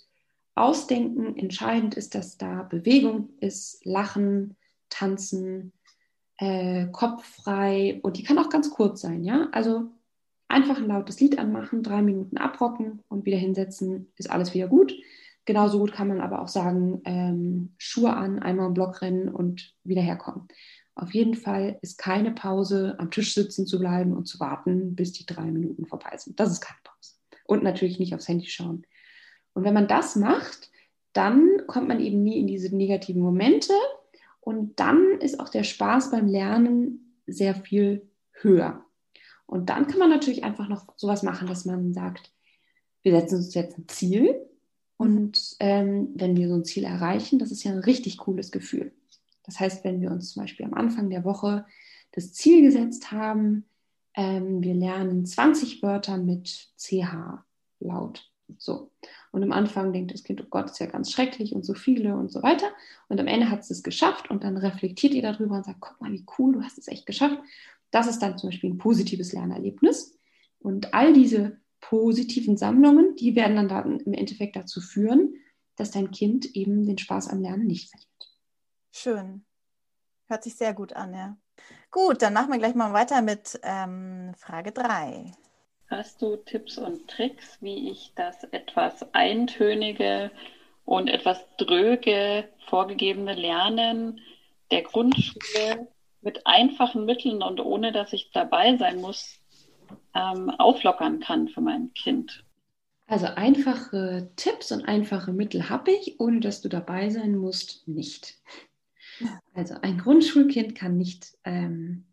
[0.54, 1.36] ausdenken.
[1.36, 4.56] Entscheidend ist, dass da Bewegung ist, Lachen,
[4.88, 5.72] Tanzen,
[6.38, 9.48] äh, Kopf frei und die kann auch ganz kurz sein, ja.
[9.52, 9.90] Also
[10.48, 14.94] einfach ein lautes Lied anmachen, drei Minuten abrocken und wieder hinsetzen, ist alles wieder gut.
[15.44, 19.74] Genauso gut kann man aber auch sagen, ähm, Schuhe an, einmal im Block rennen und
[19.82, 20.46] wieder herkommen.
[20.94, 25.12] Auf jeden Fall ist keine Pause, am Tisch sitzen zu bleiben und zu warten, bis
[25.12, 26.38] die drei Minuten vorbei sind.
[26.38, 27.14] Das ist keine Pause.
[27.44, 28.86] Und natürlich nicht aufs Handy schauen.
[29.54, 30.70] Und wenn man das macht,
[31.12, 33.72] dann kommt man eben nie in diese negativen Momente
[34.40, 38.84] und dann ist auch der Spaß beim Lernen sehr viel höher.
[39.46, 42.32] Und dann kann man natürlich einfach noch sowas machen, dass man sagt,
[43.02, 44.34] wir setzen uns jetzt ein Ziel
[45.02, 48.92] und ähm, wenn wir so ein Ziel erreichen, das ist ja ein richtig cooles Gefühl.
[49.42, 51.66] Das heißt, wenn wir uns zum Beispiel am Anfang der Woche
[52.12, 53.64] das Ziel gesetzt haben,
[54.14, 57.42] ähm, wir lernen 20 Wörter mit CH
[57.80, 58.30] laut.
[58.58, 58.92] So.
[59.32, 62.14] Und am Anfang denkt das Kind, oh Gott, ist ja ganz schrecklich und so viele
[62.14, 62.68] und so weiter.
[63.08, 66.00] Und am Ende hat es es geschafft und dann reflektiert ihr darüber und sagt, guck
[66.00, 67.40] mal, wie cool, du hast es echt geschafft.
[67.90, 70.16] Das ist dann zum Beispiel ein positives Lernerlebnis.
[70.60, 75.34] Und all diese positiven Sammlungen, die werden dann, dann im Endeffekt dazu führen,
[75.76, 78.08] dass dein Kind eben den Spaß am Lernen nicht verliert.
[78.92, 79.44] Schön.
[80.28, 81.36] Hört sich sehr gut an, ja.
[81.90, 85.32] Gut, dann machen wir gleich mal weiter mit ähm, Frage 3.
[85.88, 90.30] Hast du Tipps und Tricks, wie ich das etwas eintönige
[90.86, 94.20] und etwas dröge vorgegebene Lernen
[94.70, 95.88] der Grundschule
[96.22, 99.41] mit einfachen Mitteln und ohne dass ich dabei sein muss,
[100.14, 102.44] ähm, auflockern kann für mein Kind?
[103.06, 108.40] Also einfache Tipps und einfache Mittel habe ich, ohne dass du dabei sein musst, nicht.
[109.54, 112.06] Also ein Grundschulkind kann nicht ähm,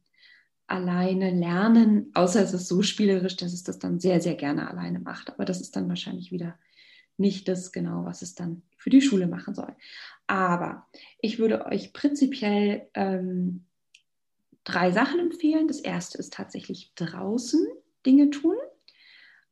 [0.68, 5.00] alleine lernen, außer es ist so spielerisch, dass es das dann sehr, sehr gerne alleine
[5.00, 5.30] macht.
[5.30, 6.60] Aber das ist dann wahrscheinlich wieder
[7.18, 9.74] nicht das genau, was es dann für die Schule machen soll.
[10.28, 10.88] Aber
[11.22, 13.66] ich würde euch prinzipiell ähm,
[14.64, 15.68] drei Sachen empfehlen.
[15.68, 17.66] Das erste ist tatsächlich draußen
[18.06, 18.56] Dinge tun.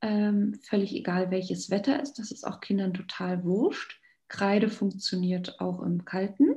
[0.01, 2.19] Ähm, völlig egal, welches Wetter ist.
[2.19, 3.99] Das ist auch Kindern total wurscht.
[4.27, 6.55] Kreide funktioniert auch im Kalten.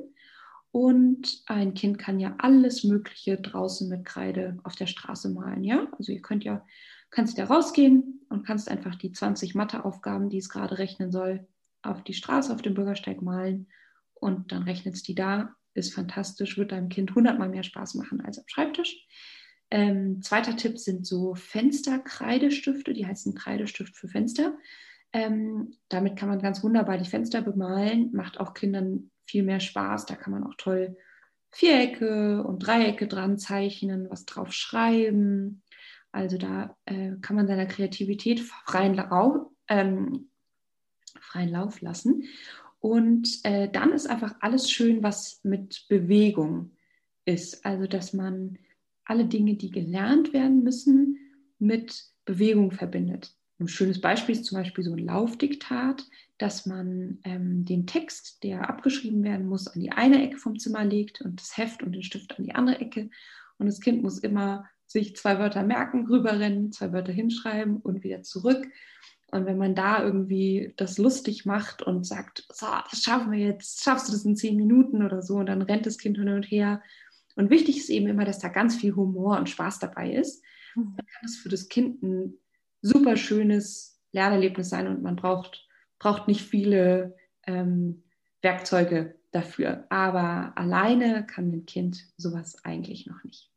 [0.71, 5.63] Und ein Kind kann ja alles Mögliche draußen mit Kreide auf der Straße malen.
[5.63, 6.65] Ja, also ihr könnt ja,
[7.09, 11.45] kannst da rausgehen und kannst einfach die 20 Matheaufgaben, die es gerade rechnen soll,
[11.81, 13.67] auf die Straße, auf dem Bürgersteig malen
[14.13, 15.55] und dann rechnet es die da.
[15.73, 19.07] Ist fantastisch, wird deinem Kind hundertmal mehr Spaß machen als am Schreibtisch.
[19.71, 24.53] Ähm, zweiter Tipp sind so Fensterkreidestifte, die heißen Kreidestift für Fenster.
[25.13, 30.05] Ähm, damit kann man ganz wunderbar die Fenster bemalen, macht auch Kindern viel mehr Spaß.
[30.05, 30.97] Da kann man auch toll
[31.51, 35.63] Vierecke und Dreiecke dran zeichnen, was drauf schreiben.
[36.11, 40.29] Also da äh, kann man seiner Kreativität freien, Lau ähm,
[41.19, 42.23] freien Lauf lassen.
[42.79, 46.71] Und äh, dann ist einfach alles schön, was mit Bewegung
[47.25, 47.65] ist.
[47.65, 48.57] Also dass man
[49.11, 51.17] alle Dinge, die gelernt werden müssen,
[51.59, 53.35] mit Bewegung verbindet.
[53.59, 58.69] Ein schönes Beispiel ist zum Beispiel so ein Laufdiktat, dass man ähm, den Text, der
[58.69, 62.03] abgeschrieben werden muss, an die eine Ecke vom Zimmer legt und das Heft und den
[62.03, 63.09] Stift an die andere Ecke.
[63.57, 68.23] Und das Kind muss immer sich zwei Wörter merken, rüberrennen, zwei Wörter hinschreiben und wieder
[68.23, 68.65] zurück.
[69.33, 73.83] Und wenn man da irgendwie das lustig macht und sagt, so, das schaffen wir jetzt,
[73.83, 76.43] schaffst du das in zehn Minuten oder so, und dann rennt das Kind hin und
[76.43, 76.81] her.
[77.41, 80.43] Und wichtig ist eben immer, dass da ganz viel Humor und Spaß dabei ist.
[80.75, 80.93] Mhm.
[80.95, 82.35] Dann kann es für das Kind ein
[82.81, 87.15] super schönes Lernerlebnis sein und man braucht, braucht nicht viele
[87.47, 88.03] ähm,
[88.43, 89.85] Werkzeuge dafür.
[89.89, 93.49] Aber alleine kann ein Kind sowas eigentlich noch nicht.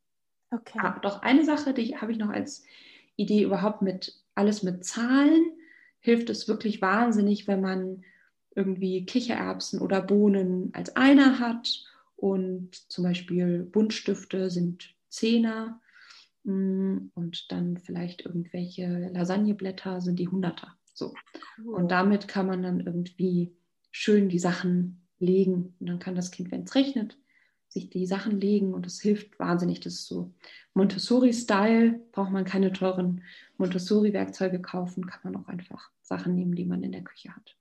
[0.51, 0.79] Okay.
[0.81, 2.65] Ah, doch eine Sache, die habe ich noch als
[3.17, 5.45] Idee überhaupt mit alles mit Zahlen
[6.01, 8.03] hilft es wirklich wahnsinnig, wenn man
[8.55, 11.85] irgendwie Kichererbsen oder Bohnen als einer hat
[12.17, 15.81] und zum Beispiel Buntstifte sind Zehner
[16.45, 20.77] Mm, und dann vielleicht irgendwelche Lasagneblätter sind die Hunderter.
[20.93, 21.15] So.
[21.65, 23.57] Und damit kann man dann irgendwie
[23.91, 25.75] schön die Sachen legen.
[25.81, 27.19] Und dann kann das Kind, wenn es rechnet,
[27.69, 29.81] sich die Sachen legen und es hilft wahnsinnig.
[29.81, 30.33] Das ist so
[30.75, 33.23] Montessori-Style, braucht man keine teuren
[33.57, 37.57] Montessori-Werkzeuge kaufen, kann man auch einfach Sachen nehmen, die man in der Küche hat.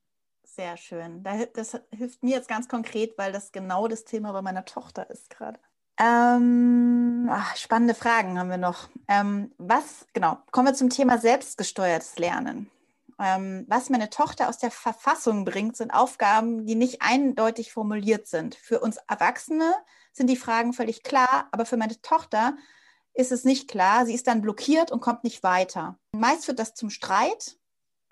[0.56, 1.24] Sehr schön.
[1.54, 5.28] Das hilft mir jetzt ganz konkret, weil das genau das Thema bei meiner Tochter ist
[5.30, 5.58] gerade.
[5.98, 8.88] Ähm, ach, spannende Fragen haben wir noch.
[9.08, 12.70] Ähm, was, genau, kommen wir zum Thema selbstgesteuertes Lernen.
[13.18, 18.54] Ähm, was meine Tochter aus der Verfassung bringt, sind Aufgaben, die nicht eindeutig formuliert sind.
[18.54, 19.74] Für uns Erwachsene
[20.12, 22.56] sind die Fragen völlig klar, aber für meine Tochter
[23.12, 24.06] ist es nicht klar.
[24.06, 25.98] Sie ist dann blockiert und kommt nicht weiter.
[26.12, 27.56] Meist führt das zum Streit,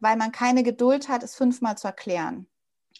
[0.03, 2.47] weil man keine Geduld hat, es fünfmal zu erklären.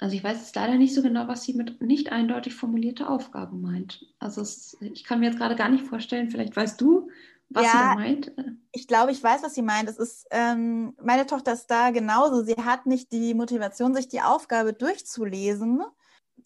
[0.01, 3.61] Also ich weiß jetzt leider nicht so genau, was sie mit nicht eindeutig formulierte Aufgaben
[3.61, 4.07] meint.
[4.19, 7.09] Also es, ich kann mir jetzt gerade gar nicht vorstellen, vielleicht weißt du,
[7.51, 8.33] was ja, sie da meint.
[8.73, 9.89] Ich glaube, ich weiß, was sie meint.
[9.89, 12.43] Es ist, ähm, meine Tochter ist da genauso.
[12.43, 15.83] Sie hat nicht die Motivation, sich die Aufgabe durchzulesen.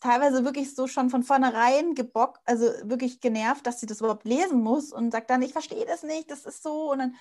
[0.01, 4.61] Teilweise wirklich so schon von vornherein gebockt, also wirklich genervt, dass sie das überhaupt lesen
[4.61, 6.91] muss und sagt dann, ich verstehe das nicht, das ist so.
[6.93, 7.15] Und dann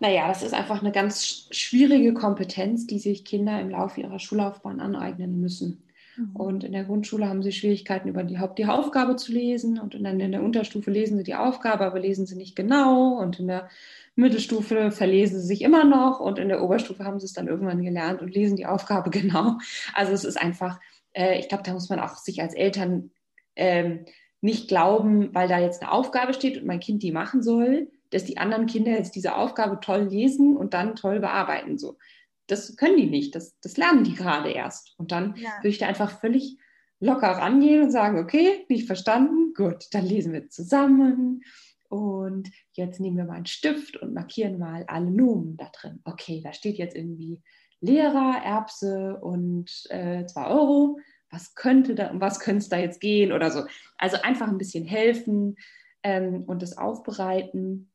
[0.00, 4.80] naja, das ist einfach eine ganz schwierige Kompetenz, die sich Kinder im Laufe ihrer Schullaufbahn
[4.80, 5.84] aneignen müssen.
[6.16, 6.36] Mhm.
[6.36, 9.78] Und in der Grundschule haben sie Schwierigkeiten, über die, die Aufgabe zu lesen.
[9.78, 13.18] Und dann in der Unterstufe lesen sie die Aufgabe, aber lesen sie nicht genau.
[13.18, 13.68] Und in der
[14.14, 16.20] Mittelstufe verlesen sie sich immer noch.
[16.20, 19.58] Und in der Oberstufe haben sie es dann irgendwann gelernt und lesen die Aufgabe genau.
[19.94, 20.80] Also es ist einfach,
[21.12, 23.10] äh, ich glaube, da muss man auch sich als Eltern
[23.56, 24.04] ähm,
[24.40, 28.24] nicht glauben, weil da jetzt eine Aufgabe steht und mein Kind die machen soll, dass
[28.24, 31.78] die anderen Kinder jetzt diese Aufgabe toll lesen und dann toll bearbeiten.
[31.78, 31.98] So.
[32.46, 34.94] Das können die nicht, das, das lernen die gerade erst.
[34.98, 35.50] Und dann ja.
[35.58, 36.58] würde ich da einfach völlig
[37.00, 41.42] locker rangehen und sagen, okay, nicht verstanden, gut, dann lesen wir zusammen.
[41.88, 46.00] Und jetzt nehmen wir mal einen Stift und markieren mal alle Nomen da drin.
[46.04, 47.42] Okay, da steht jetzt irgendwie
[47.80, 50.98] Lehrer, Erbse und äh, zwei Euro.
[51.30, 53.64] Was könnte da, um was könnte es da jetzt gehen oder so?
[53.98, 55.56] Also einfach ein bisschen helfen
[56.02, 57.91] ähm, und das aufbereiten.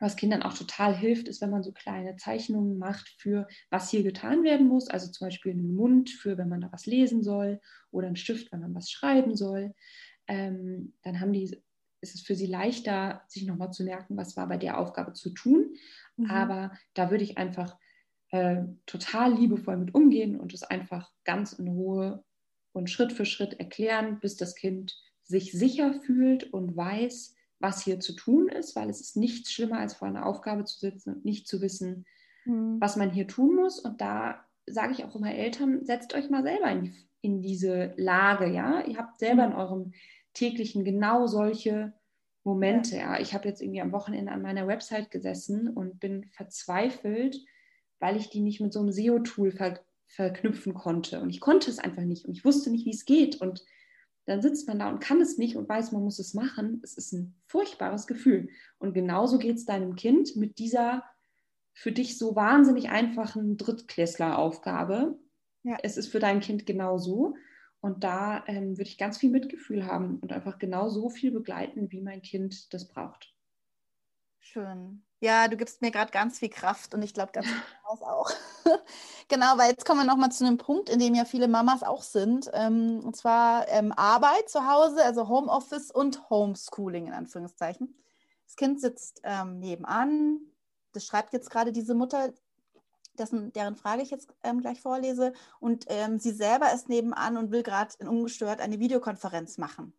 [0.00, 4.02] Was Kindern auch total hilft, ist, wenn man so kleine Zeichnungen macht für, was hier
[4.02, 4.88] getan werden muss.
[4.88, 8.50] Also zum Beispiel einen Mund für, wenn man da was lesen soll oder einen Stift,
[8.52, 9.74] wenn man was schreiben soll.
[10.26, 11.62] Ähm, dann haben die,
[12.00, 15.30] ist es für sie leichter, sich nochmal zu merken, was war bei der Aufgabe zu
[15.30, 15.74] tun.
[16.16, 16.30] Mhm.
[16.30, 17.78] Aber da würde ich einfach
[18.30, 22.24] äh, total liebevoll mit umgehen und es einfach ganz in Ruhe
[22.72, 27.98] und Schritt für Schritt erklären, bis das Kind sich sicher fühlt und weiß, was hier
[27.98, 31.24] zu tun ist, weil es ist nichts schlimmer, als vor einer Aufgabe zu sitzen und
[31.24, 32.04] nicht zu wissen,
[32.44, 32.76] mhm.
[32.78, 33.80] was man hier tun muss.
[33.80, 37.94] Und da sage ich auch immer Eltern, setzt euch mal selber in, die, in diese
[37.96, 38.84] Lage, ja.
[38.84, 39.52] Ihr habt selber mhm.
[39.52, 39.92] in eurem
[40.34, 41.94] täglichen genau solche
[42.44, 43.18] Momente, ja.
[43.18, 47.40] Ich habe jetzt irgendwie am Wochenende an meiner Website gesessen und bin verzweifelt,
[47.98, 51.20] weil ich die nicht mit so einem SEO-Tool ver verknüpfen konnte.
[51.20, 53.40] Und ich konnte es einfach nicht und ich wusste nicht, wie es geht.
[53.40, 53.64] Und
[54.26, 56.80] dann sitzt man da und kann es nicht und weiß, man muss es machen.
[56.82, 58.48] Es ist ein furchtbares Gefühl.
[58.78, 61.04] Und genauso geht es deinem Kind mit dieser
[61.74, 65.18] für dich so wahnsinnig einfachen Drittklässleraufgabe.
[65.64, 65.76] Ja.
[65.82, 67.34] Es ist für dein Kind genauso.
[67.80, 71.90] Und da ähm, würde ich ganz viel Mitgefühl haben und einfach genau so viel begleiten,
[71.90, 73.33] wie mein Kind das braucht.
[74.46, 75.02] Schön.
[75.20, 78.30] Ja, du gibst mir gerade ganz viel Kraft und ich glaube ganz viel Spaß auch.
[79.28, 82.02] genau, weil jetzt kommen wir nochmal zu einem Punkt, in dem ja viele Mamas auch
[82.02, 82.50] sind.
[82.52, 87.96] Ähm, und zwar ähm, Arbeit zu Hause, also Homeoffice und Homeschooling in Anführungszeichen.
[88.44, 90.40] Das Kind sitzt ähm, nebenan.
[90.92, 92.30] Das schreibt jetzt gerade diese Mutter,
[93.18, 95.32] dessen, deren Frage ich jetzt ähm, gleich vorlese.
[95.58, 99.94] Und ähm, sie selber ist nebenan und will gerade ungestört eine Videokonferenz machen.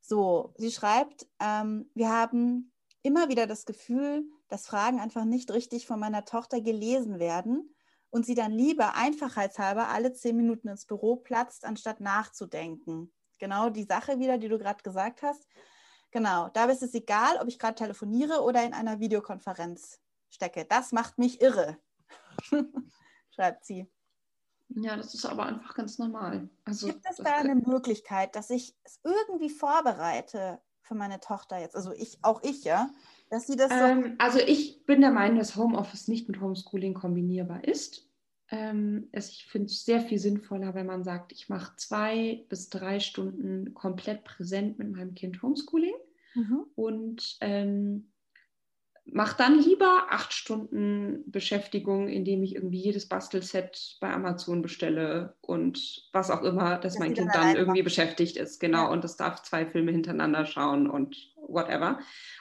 [0.00, 2.69] So, sie schreibt, ähm, wir haben
[3.02, 7.74] immer wieder das Gefühl, dass Fragen einfach nicht richtig von meiner Tochter gelesen werden
[8.10, 13.12] und sie dann lieber einfachheitshalber alle zehn Minuten ins Büro platzt, anstatt nachzudenken.
[13.38, 15.46] Genau die Sache wieder, die du gerade gesagt hast.
[16.10, 20.64] Genau, da ist es egal, ob ich gerade telefoniere oder in einer Videokonferenz stecke.
[20.64, 21.78] Das macht mich irre,
[23.30, 23.88] schreibt sie.
[24.68, 26.48] Ja, das ist aber einfach ganz normal.
[26.64, 30.60] Also, Gibt es da eine Möglichkeit, dass ich es irgendwie vorbereite
[30.90, 31.76] für meine Tochter jetzt?
[31.76, 32.90] Also ich, auch ich, ja,
[33.30, 33.70] dass sie das.
[33.70, 38.08] Ähm, also ich bin der Meinung, dass Homeoffice nicht mit Homeschooling kombinierbar ist.
[38.50, 42.70] Ähm, es, ich finde es sehr viel sinnvoller, wenn man sagt, ich mache zwei bis
[42.70, 45.94] drei Stunden komplett präsent mit meinem Kind Homeschooling
[46.34, 46.64] mhm.
[46.74, 48.10] und ähm,
[49.12, 56.08] mach dann lieber acht Stunden Beschäftigung, indem ich irgendwie jedes Bastelset bei Amazon bestelle und
[56.12, 57.84] was auch immer, dass das mein Kind dann irgendwie macht.
[57.84, 58.88] beschäftigt ist, genau, ja.
[58.90, 61.98] und es darf zwei Filme hintereinander schauen und whatever.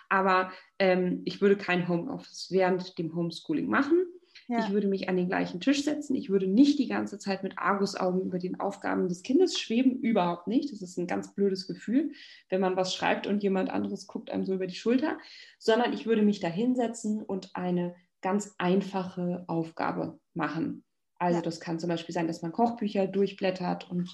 [0.10, 4.06] Aber ähm, ich würde kein Homeoffice während dem Homeschooling machen.
[4.50, 4.66] Ja.
[4.66, 6.16] Ich würde mich an den gleichen Tisch setzen.
[6.16, 10.00] Ich würde nicht die ganze Zeit mit Argusaugen über den Aufgaben des Kindes schweben.
[10.00, 10.72] Überhaupt nicht.
[10.72, 12.14] Das ist ein ganz blödes Gefühl,
[12.50, 15.20] wenn man was schreibt und jemand anderes guckt einem so über die Schulter.
[15.60, 20.84] Sondern ich würde mich da hinsetzen und eine ganz einfache Aufgabe machen.
[21.20, 21.42] Also ja.
[21.44, 24.10] das kann zum Beispiel sein, dass man Kochbücher durchblättert und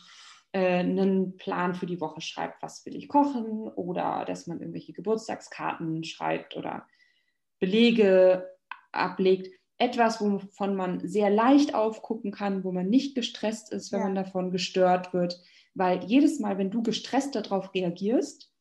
[0.52, 4.92] äh, einen Plan für die Woche schreibt, was will ich kochen oder dass man irgendwelche
[4.92, 6.86] Geburtstagskarten schreibt oder
[7.60, 8.50] Belege
[8.92, 9.50] ablegt.
[9.78, 14.06] Etwas, wovon man sehr leicht aufgucken kann, wo man nicht gestresst ist, wenn ja.
[14.06, 15.42] man davon gestört wird.
[15.74, 18.52] Weil jedes Mal, wenn du gestresst darauf reagierst,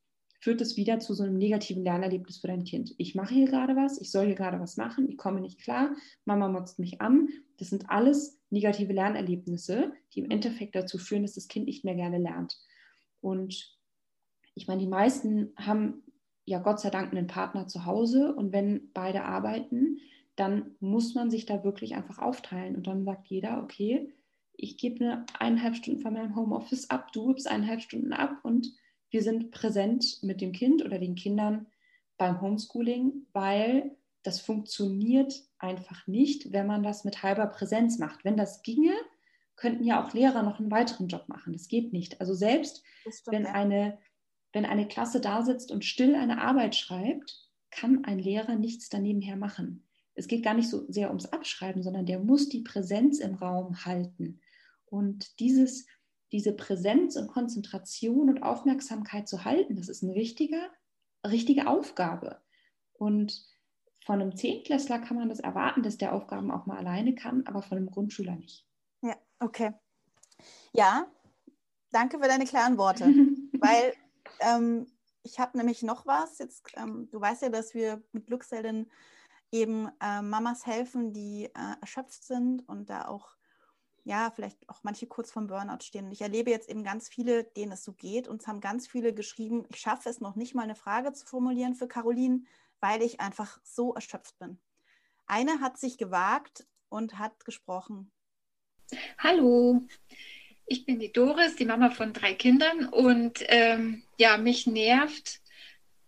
[0.45, 2.95] führt es wieder zu so einem negativen Lernerlebnis für dein Kind.
[2.99, 5.97] Ich mache hier gerade was, ich soll hier gerade was machen, ich komme nicht klar,
[6.27, 7.31] Mama motzt mich an.
[7.57, 11.95] Das sind alles negative Lernerlebnisse, die im Endeffekt dazu führen, dass das Kind nicht mehr
[11.95, 12.59] gerne lernt.
[13.23, 13.75] Und
[14.55, 16.03] ich meine, die meisten haben
[16.45, 19.99] ja Gott sei Dank einen Partner zu Hause und wenn beide arbeiten,
[20.37, 24.13] dann muss man sich da wirklich einfach aufteilen und dann sagt jeder, okay,
[24.57, 28.73] ich gebe eine eineinhalb Stunden von meinem Homeoffice ab, du gibst eineinhalb Stunden ab und
[29.11, 31.67] wir sind präsent mit dem Kind oder den Kindern
[32.17, 38.25] beim Homeschooling, weil das funktioniert einfach nicht, wenn man das mit halber Präsenz macht.
[38.25, 38.95] Wenn das ginge,
[39.57, 41.53] könnten ja auch Lehrer noch einen weiteren Job machen.
[41.53, 42.21] Das geht nicht.
[42.21, 42.83] Also selbst
[43.27, 43.99] wenn, eine,
[44.53, 49.21] wenn eine Klasse da sitzt und still eine Arbeit schreibt, kann ein Lehrer nichts daneben
[49.21, 49.84] her machen.
[50.15, 53.85] Es geht gar nicht so sehr ums Abschreiben, sondern der muss die Präsenz im Raum
[53.85, 54.41] halten.
[54.87, 55.87] Und dieses
[56.35, 60.61] diese Präsenz und Konzentration und Aufmerksamkeit zu halten, das ist eine richtige,
[61.25, 62.43] richtige Aufgabe.
[62.95, 63.47] Und
[64.05, 67.63] von einem Zehntklässler kann man das erwarten, dass der Aufgaben auch mal alleine kann, aber
[67.63, 68.67] von einem Grundschüler nicht.
[69.01, 69.75] Ja, okay.
[70.73, 71.07] Ja,
[71.93, 73.05] danke für deine klaren Worte,
[73.61, 73.95] weil
[74.41, 74.89] ähm,
[75.23, 76.39] ich habe nämlich noch was.
[76.39, 78.91] Jetzt, ähm, du weißt ja, dass wir mit Glückselden
[79.55, 83.37] eben äh, Mamas helfen, die äh, erschöpft sind und da auch
[84.07, 86.07] ja, vielleicht auch manche kurz vom Burnout stehen.
[86.07, 88.29] Und ich erlebe jetzt eben ganz viele, denen es so geht.
[88.29, 91.25] Und es haben ganz viele geschrieben, ich schaffe es noch nicht mal eine Frage zu
[91.25, 92.43] formulieren für Caroline,
[92.81, 94.59] weil ich einfach so erschöpft bin.
[95.27, 98.13] Eine hat sich gewagt und hat gesprochen.
[99.17, 99.87] Hallo,
[100.67, 102.87] ich bin die Doris, die Mama von drei Kindern.
[102.87, 105.41] Und ähm, ja, mich nervt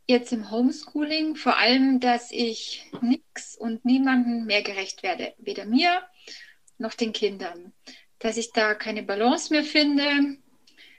[0.06, 5.34] jetzt im Homeschooling vor allem, dass ich nichts und niemandem mehr gerecht werde.
[5.38, 6.02] Weder mir
[6.78, 7.72] noch den Kindern.
[8.18, 10.38] Dass ich da keine Balance mehr finde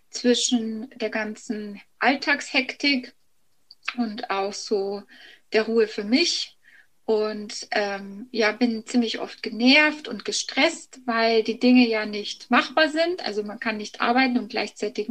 [0.09, 3.13] zwischen der ganzen Alltagshektik
[3.97, 5.03] und auch so
[5.53, 6.53] der Ruhe für mich.
[7.05, 12.89] Und ähm, ja, bin ziemlich oft genervt und gestresst, weil die Dinge ja nicht machbar
[12.89, 13.25] sind.
[13.25, 15.07] Also man kann nicht arbeiten und gleichzeitig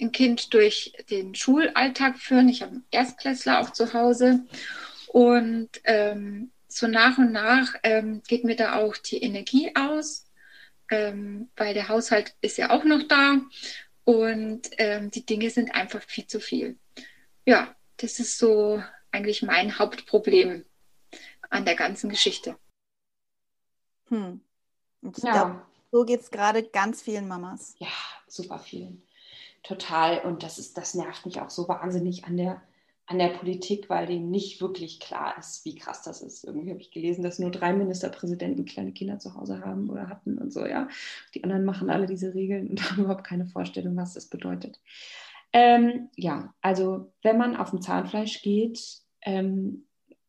[0.00, 2.48] ein, Kind durch den Schulalltag führen.
[2.48, 4.44] Ich habe einen Erstklässler auch zu Hause.
[5.08, 10.28] Und ähm, so nach und nach ähm, geht mir da auch die Energie aus,
[10.90, 13.40] ähm, weil der Haushalt ist ja auch noch da
[14.04, 16.78] und ähm, die Dinge sind einfach viel zu viel.
[17.46, 20.64] Ja, das ist so eigentlich mein Hauptproblem
[21.50, 22.58] an der ganzen Geschichte.
[24.08, 24.40] Hm.
[25.00, 25.32] Und ja.
[25.32, 27.76] Glaub, so geht es gerade ganz vielen Mamas.
[27.78, 27.88] Ja,
[28.26, 29.02] super vielen.
[29.64, 30.20] Total.
[30.20, 32.62] Und das ist, das nervt mich auch so wahnsinnig an der
[33.06, 36.44] an der Politik, weil denen nicht wirklich klar ist, wie krass das ist.
[36.44, 40.38] Irgendwie habe ich gelesen, dass nur drei Ministerpräsidenten kleine Kinder zu Hause haben oder hatten
[40.38, 40.88] und so, ja.
[41.34, 44.80] Die anderen machen alle diese Regeln und haben überhaupt keine Vorstellung, was das bedeutet.
[45.52, 48.80] Ähm, ja, also wenn man auf dem Zahnfleisch geht,
[49.20, 49.84] ähm,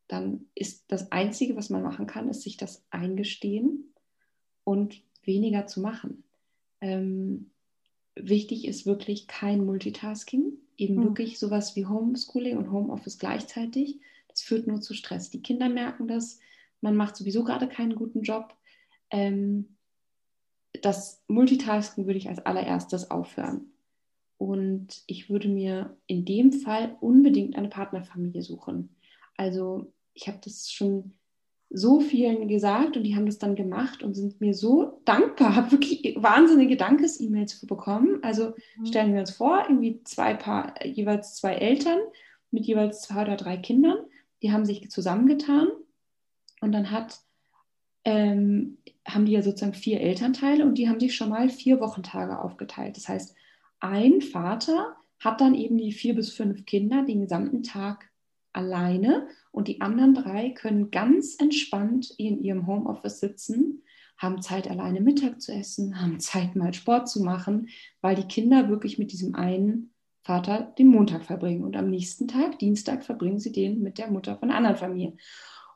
[0.08, 3.94] dann ist das Einzige, was man machen kann, ist sich das eingestehen
[4.64, 6.24] und weniger zu machen.
[6.82, 7.52] Ähm,
[8.16, 11.04] wichtig ist wirklich kein Multitasking eben mhm.
[11.04, 14.00] wirklich sowas wie Homeschooling und Homeoffice gleichzeitig.
[14.28, 15.30] Das führt nur zu Stress.
[15.30, 16.40] Die Kinder merken das,
[16.82, 18.54] man macht sowieso gerade keinen guten Job.
[19.10, 19.78] Ähm,
[20.82, 23.72] das Multitasking würde ich als allererstes aufhören.
[24.38, 28.90] Und ich würde mir in dem Fall unbedingt eine Partnerfamilie suchen.
[29.38, 31.14] Also ich habe das schon
[31.76, 35.74] so vielen gesagt und die haben das dann gemacht und sind mir so dankbar, habe
[35.74, 38.20] wirklich wahnsinnige Dankes-E-Mails bekommen.
[38.22, 38.86] Also mhm.
[38.86, 42.00] stellen wir uns vor, irgendwie zwei Paar, jeweils zwei Eltern
[42.52, 43.98] mit jeweils zwei oder drei Kindern,
[44.42, 45.68] die haben sich zusammengetan
[46.62, 47.20] und dann hat,
[48.06, 52.40] ähm, haben die ja sozusagen vier Elternteile und die haben sich schon mal vier Wochentage
[52.40, 52.96] aufgeteilt.
[52.96, 53.36] Das heißt,
[53.80, 58.10] ein Vater hat dann eben die vier bis fünf Kinder den gesamten Tag
[58.56, 63.84] alleine und die anderen drei können ganz entspannt in ihrem Homeoffice sitzen,
[64.18, 67.70] haben Zeit, alleine Mittag zu essen, haben Zeit, mal Sport zu machen,
[68.02, 69.92] weil die Kinder wirklich mit diesem einen
[70.24, 74.38] Vater den Montag verbringen und am nächsten Tag, Dienstag, verbringen sie den mit der Mutter
[74.38, 75.14] von einer anderen Familie.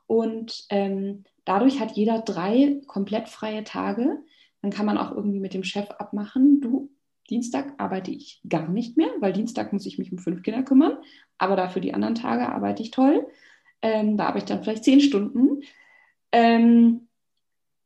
[0.06, 4.18] Und ähm, dadurch hat jeder drei komplett freie Tage.
[4.60, 6.90] Dann kann man auch irgendwie mit dem Chef abmachen, du,
[7.30, 10.98] Dienstag arbeite ich gar nicht mehr, weil Dienstag muss ich mich um fünf Kinder kümmern,
[11.38, 13.26] aber dafür die anderen Tage arbeite ich toll.
[13.82, 15.62] Ähm, da arbeite ich dann vielleicht zehn Stunden.
[16.32, 17.08] Ähm,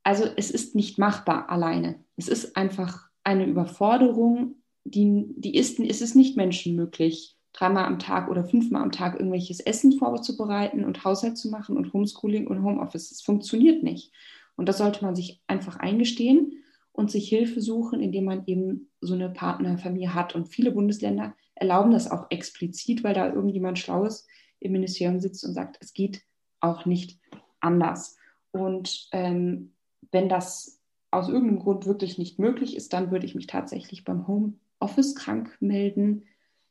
[0.02, 1.96] also es ist nicht machbar alleine.
[2.16, 8.28] Es ist einfach eine Überforderung, die, die ist, es ist nicht menschenmöglich, dreimal am Tag
[8.28, 13.10] oder fünfmal am Tag irgendwelches Essen vorzubereiten und Haushalt zu machen und Homeschooling und Homeoffice.
[13.12, 14.12] Es funktioniert nicht.
[14.56, 16.63] Und das sollte man sich einfach eingestehen
[16.94, 20.34] und sich Hilfe suchen, indem man eben so eine Partnerfamilie hat.
[20.34, 24.26] Und viele Bundesländer erlauben das auch explizit, weil da irgendjemand Schlaues
[24.60, 26.22] im Ministerium sitzt und sagt, es geht
[26.60, 27.18] auch nicht
[27.60, 28.16] anders.
[28.52, 29.72] Und ähm,
[30.12, 30.80] wenn das
[31.10, 35.56] aus irgendeinem Grund wirklich nicht möglich ist, dann würde ich mich tatsächlich beim Homeoffice krank
[35.58, 36.26] melden.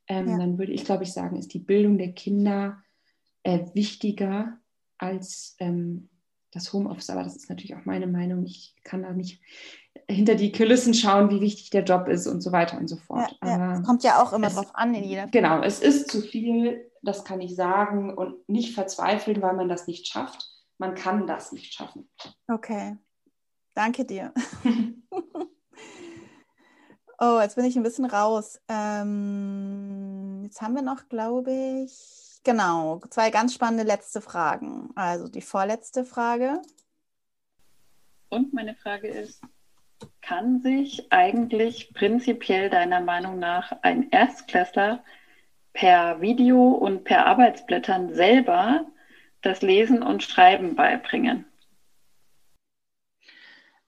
[0.06, 0.38] Ähm, ja.
[0.38, 2.82] Dann würde ich, glaube ich, sagen, ist die Bildung der Kinder
[3.42, 4.58] äh, wichtiger
[4.96, 6.08] als ähm,
[6.50, 7.10] das Homeoffice.
[7.10, 8.46] Aber das ist natürlich auch meine Meinung.
[8.46, 9.42] Ich kann da nicht
[10.08, 13.36] hinter die Kulissen schauen, wie wichtig der Job ist und so weiter und so fort.
[13.42, 13.72] Ja, ja.
[13.74, 16.90] Es kommt ja auch immer es, drauf an in jeder Genau, es ist zu viel,
[17.02, 20.50] das kann ich sagen und nicht verzweifeln, weil man das nicht schafft.
[20.78, 22.08] Man kann das nicht schaffen.
[22.48, 22.96] Okay,
[23.74, 24.32] danke dir.
[27.18, 28.60] oh, jetzt bin ich ein bisschen raus.
[28.68, 31.52] Ähm, jetzt haben wir noch, glaube
[31.84, 34.90] ich, genau, zwei ganz spannende letzte Fragen.
[34.94, 36.60] Also die vorletzte Frage.
[38.30, 39.40] Und meine Frage ist,
[40.22, 45.02] kann sich eigentlich prinzipiell deiner Meinung nach ein Erstklässler
[45.72, 48.86] per Video und per Arbeitsblättern selber
[49.42, 51.44] das Lesen und Schreiben beibringen?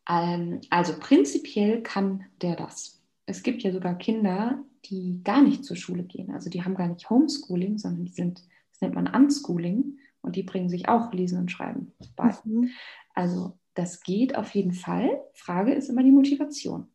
[0.09, 3.03] Ähm, also prinzipiell kann der das.
[3.27, 6.33] Es gibt ja sogar Kinder, die gar nicht zur Schule gehen.
[6.33, 10.43] Also die haben gar nicht Homeschooling, sondern die sind, das nennt man Unschooling und die
[10.43, 12.35] bringen sich auch Lesen und Schreiben bei.
[12.45, 12.71] Mhm.
[13.14, 15.22] Also das geht auf jeden Fall.
[15.35, 16.89] Frage ist immer die Motivation.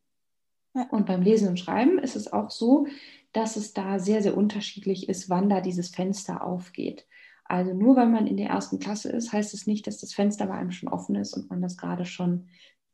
[0.90, 2.86] Und beim Lesen und Schreiben ist es auch so,
[3.32, 7.06] dass es da sehr, sehr unterschiedlich ist, wann da dieses Fenster aufgeht.
[7.44, 10.46] Also nur weil man in der ersten Klasse ist, heißt es nicht, dass das Fenster
[10.46, 12.48] bei einem schon offen ist und man das gerade schon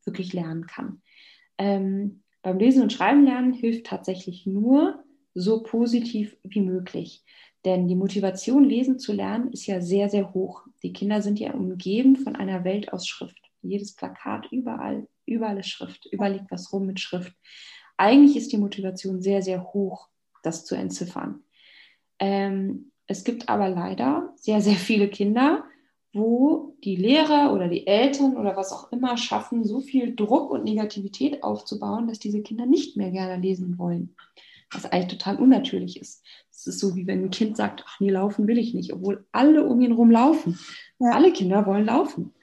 [0.04, 1.00] wirklich lernen kann.
[1.56, 5.02] Ähm, beim Lesen und Schreiben lernen hilft tatsächlich nur
[5.34, 7.24] so positiv wie möglich.
[7.64, 10.64] Denn die Motivation, lesen zu lernen, ist ja sehr, sehr hoch.
[10.82, 15.68] Die Kinder sind ja umgeben von einer Welt aus Schrift jedes Plakat, überall, überall ist
[15.68, 17.34] Schrift, überall liegt was rum mit Schrift.
[17.96, 20.08] Eigentlich ist die Motivation sehr, sehr hoch,
[20.42, 21.42] das zu entziffern.
[22.18, 25.64] Ähm, es gibt aber leider sehr, sehr viele Kinder,
[26.12, 30.64] wo die Lehrer oder die Eltern oder was auch immer schaffen, so viel Druck und
[30.64, 34.14] Negativität aufzubauen, dass diese Kinder nicht mehr gerne lesen wollen.
[34.70, 36.22] Was eigentlich total unnatürlich ist.
[36.50, 39.26] Es ist so, wie wenn ein Kind sagt, ach nee, laufen will ich nicht, obwohl
[39.32, 40.58] alle um ihn herum laufen.
[40.98, 41.12] Ja.
[41.12, 42.34] Alle Kinder wollen laufen.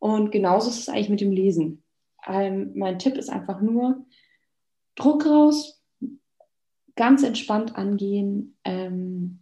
[0.00, 1.84] Und genauso ist es eigentlich mit dem Lesen.
[2.26, 4.04] Ähm, mein Tipp ist einfach nur,
[4.96, 5.80] Druck raus,
[6.96, 9.38] ganz entspannt angehen, ähm,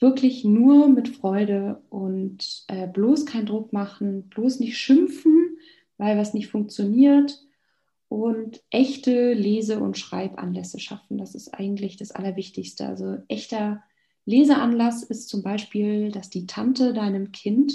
[0.00, 5.58] wirklich nur mit Freude und äh, bloß keinen Druck machen, bloß nicht schimpfen,
[5.98, 7.44] weil was nicht funktioniert
[8.08, 11.18] und echte Lese- und Schreibanlässe schaffen.
[11.18, 12.86] Das ist eigentlich das Allerwichtigste.
[12.86, 13.82] Also echter
[14.24, 17.72] Leseanlass ist zum Beispiel, dass die Tante deinem Kind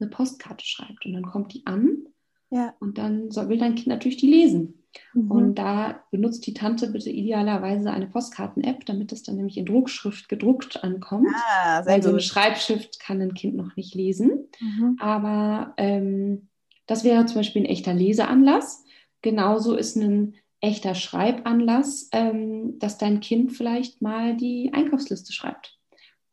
[0.00, 1.06] eine Postkarte schreibt.
[1.06, 2.06] Und dann kommt die an
[2.50, 2.74] ja.
[2.80, 4.84] und dann soll, will dein Kind natürlich die lesen.
[5.12, 5.30] Mhm.
[5.30, 10.28] Und da benutzt die Tante bitte idealerweise eine Postkarten-App, damit es dann nämlich in Druckschrift
[10.28, 11.28] gedruckt ankommt.
[11.34, 14.48] Ah, weil so eine Schreibschrift kann ein Kind noch nicht lesen.
[14.60, 14.96] Mhm.
[15.00, 16.48] Aber ähm,
[16.86, 18.84] das wäre zum Beispiel ein echter Leseanlass.
[19.22, 25.78] Genauso ist ein echter Schreibanlass, ähm, dass dein Kind vielleicht mal die Einkaufsliste schreibt.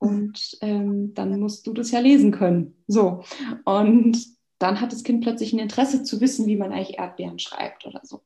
[0.01, 2.83] Und ähm, dann musst du das ja lesen können.
[2.87, 3.23] So.
[3.65, 4.17] Und
[4.57, 8.01] dann hat das Kind plötzlich ein Interesse zu wissen, wie man eigentlich Erdbeeren schreibt oder
[8.03, 8.23] so.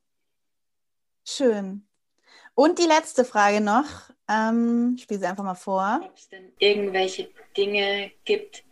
[1.28, 1.86] Schön.
[2.54, 3.86] Und die letzte Frage noch.
[4.30, 6.00] Ähm, spiele sie einfach mal vor.
[6.02, 8.64] Ob es denn irgendwelche Dinge gibt,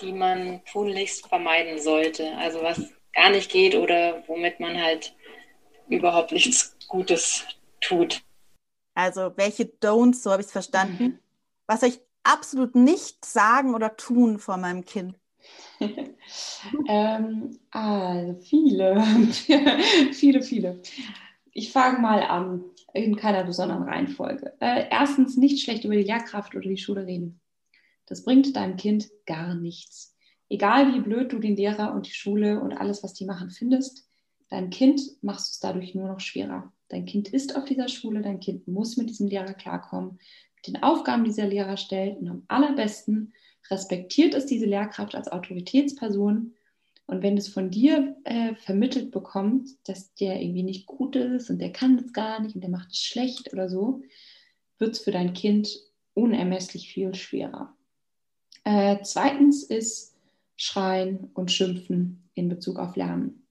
[0.00, 2.36] die man tunlichst vermeiden sollte?
[2.38, 2.82] Also was
[3.14, 5.14] gar nicht geht oder womit man halt
[5.88, 7.44] überhaupt nichts Gutes
[7.80, 8.20] tut.
[8.94, 11.04] Also welche Don'ts, so habe ich es verstanden.
[11.04, 11.18] Mhm.
[11.68, 15.14] Was euch absolut nicht sagen oder tun vor meinem Kind?
[16.88, 19.02] ähm, also viele,
[20.12, 20.82] viele, viele.
[21.52, 24.54] Ich fange mal an, in keiner besonderen Reihenfolge.
[24.60, 27.40] Äh, erstens, nicht schlecht über die Lehrkraft oder die Schule reden.
[28.06, 30.16] Das bringt deinem Kind gar nichts.
[30.48, 34.08] Egal wie blöd du den Lehrer und die Schule und alles, was die machen, findest,
[34.48, 36.72] dein Kind machst du es dadurch nur noch schwerer.
[36.88, 40.18] Dein Kind ist auf dieser Schule, dein Kind muss mit diesem Lehrer klarkommen
[40.66, 42.18] den Aufgaben, die dieser Lehrer stellt.
[42.18, 43.32] Und am allerbesten
[43.70, 46.54] respektiert es diese Lehrkraft als Autoritätsperson.
[47.06, 51.58] Und wenn es von dir äh, vermittelt bekommt, dass der irgendwie nicht gut ist und
[51.58, 54.02] der kann es gar nicht und der macht es schlecht oder so,
[54.78, 55.70] wird es für dein Kind
[56.14, 57.74] unermesslich viel schwerer.
[58.64, 60.16] Äh, zweitens ist
[60.56, 63.46] Schreien und Schimpfen in Bezug auf Lernen.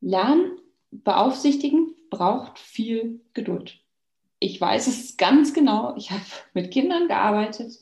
[0.00, 0.58] Lernen
[0.90, 3.81] beaufsichtigen braucht viel Geduld.
[4.42, 5.94] Ich weiß es ganz genau.
[5.96, 6.22] Ich habe
[6.52, 7.78] mit Kindern gearbeitet.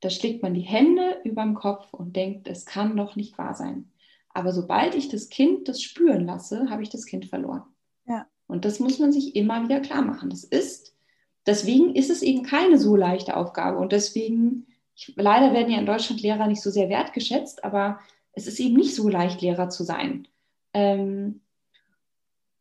[0.00, 3.54] Da schlägt man die Hände über dem Kopf und denkt, es kann doch nicht wahr
[3.54, 3.90] sein.
[4.30, 7.64] Aber sobald ich das Kind das spüren lasse, habe ich das Kind verloren.
[8.06, 8.26] Ja.
[8.46, 10.30] Und das muss man sich immer wieder klar machen.
[10.30, 10.96] Das ist,
[11.44, 13.76] deswegen ist es eben keine so leichte Aufgabe.
[13.76, 18.00] Und deswegen, ich, leider werden ja in Deutschland Lehrer nicht so sehr wertgeschätzt, aber
[18.32, 20.26] es ist eben nicht so leicht, Lehrer zu sein.
[20.72, 21.42] Ähm,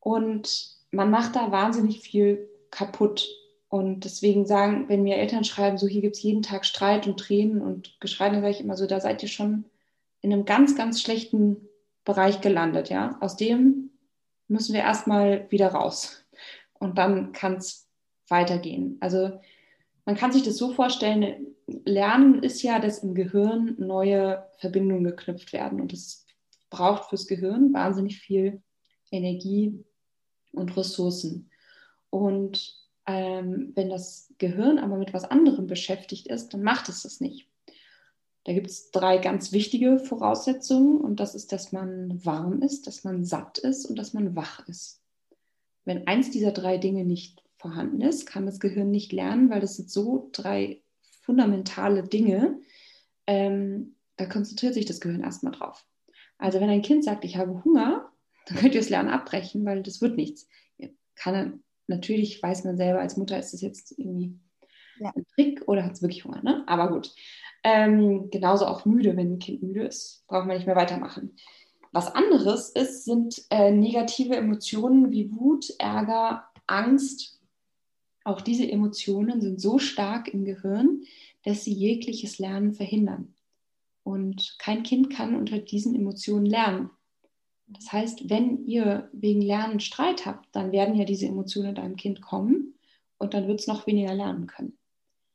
[0.02, 3.28] und man macht da wahnsinnig viel kaputt.
[3.68, 7.20] Und deswegen sagen, wenn mir Eltern schreiben, so hier gibt es jeden Tag Streit und
[7.20, 9.66] Tränen und Geschrei, dann sage ich immer so, da seid ihr schon
[10.22, 11.58] in einem ganz, ganz schlechten
[12.04, 13.18] Bereich gelandet, ja.
[13.22, 13.92] Aus dem
[14.48, 16.26] müssen wir erstmal wieder raus.
[16.80, 17.88] Und dann kann es
[18.28, 18.98] weitergehen.
[19.00, 19.40] Also
[20.06, 21.56] man kann sich das so vorstellen,
[21.86, 25.80] Lernen ist ja, dass im Gehirn neue Verbindungen geknüpft werden.
[25.80, 26.26] Und es
[26.72, 28.62] braucht fürs Gehirn wahnsinnig viel
[29.12, 29.84] Energie
[30.52, 31.52] und Ressourcen.
[32.10, 37.20] Und ähm, wenn das Gehirn aber mit was anderem beschäftigt ist, dann macht es das
[37.22, 37.48] nicht.
[38.46, 43.04] Da gibt es drei ganz wichtige Voraussetzungen und das ist, dass man warm ist, dass
[43.04, 45.02] man satt ist und dass man wach ist.
[45.86, 49.76] Wenn eins dieser drei Dinge nicht vorhanden ist, kann das Gehirn nicht lernen, weil das
[49.76, 50.82] sind so drei
[51.22, 52.60] fundamentale Dinge.
[53.28, 55.86] Ähm, da konzentriert sich das Gehirn erstmal drauf.
[56.38, 58.12] Also wenn ein Kind sagt, ich habe Hunger,
[58.48, 60.48] dann könnt ihr das Lernen abbrechen, weil das wird nichts.
[61.16, 64.40] Kann, natürlich weiß man selber als Mutter, ist das jetzt irgendwie
[65.00, 65.12] ja.
[65.16, 66.64] ein Trick oder hat es wirklich Hunger, ne?
[66.68, 67.14] Aber gut.
[67.64, 71.36] Ähm, genauso auch müde, wenn ein Kind müde ist, braucht man nicht mehr weitermachen.
[71.92, 77.42] Was anderes ist, sind äh, negative Emotionen wie Wut, Ärger, Angst.
[78.24, 81.04] Auch diese Emotionen sind so stark im Gehirn,
[81.44, 83.34] dass sie jegliches Lernen verhindern.
[84.04, 86.92] Und kein Kind kann unter diesen Emotionen lernen.
[87.70, 92.22] Das heißt, wenn ihr wegen Lernen Streit habt, dann werden ja diese Emotionen deinem Kind
[92.22, 92.74] kommen
[93.18, 94.78] und dann wird es noch weniger lernen können.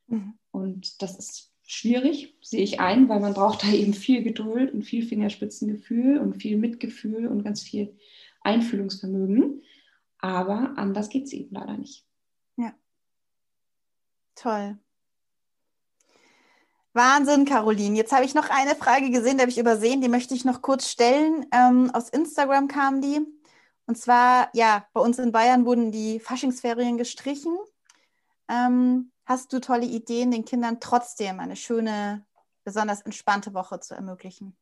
[0.09, 0.35] Mhm.
[0.51, 4.83] Und das ist schwierig, sehe ich ein, weil man braucht da eben viel Geduld und
[4.83, 7.97] viel Fingerspitzengefühl und viel Mitgefühl und ganz viel
[8.43, 9.63] Einfühlungsvermögen.
[10.19, 12.05] Aber anders geht es eben leider nicht.
[12.57, 12.75] Ja.
[14.35, 14.79] Toll.
[16.95, 17.97] Wahnsinn, Caroline.
[17.97, 20.63] Jetzt habe ich noch eine Frage gesehen, die habe ich übersehen, die möchte ich noch
[20.63, 21.45] kurz stellen.
[21.53, 23.21] Ähm, aus Instagram kam die.
[23.87, 27.59] Und zwar, ja, bei uns in Bayern wurden die Faschingsferien gestrichen.
[28.49, 32.25] Ähm, hast du tolle Ideen, den Kindern trotzdem eine schöne,
[32.63, 34.57] besonders entspannte Woche zu ermöglichen?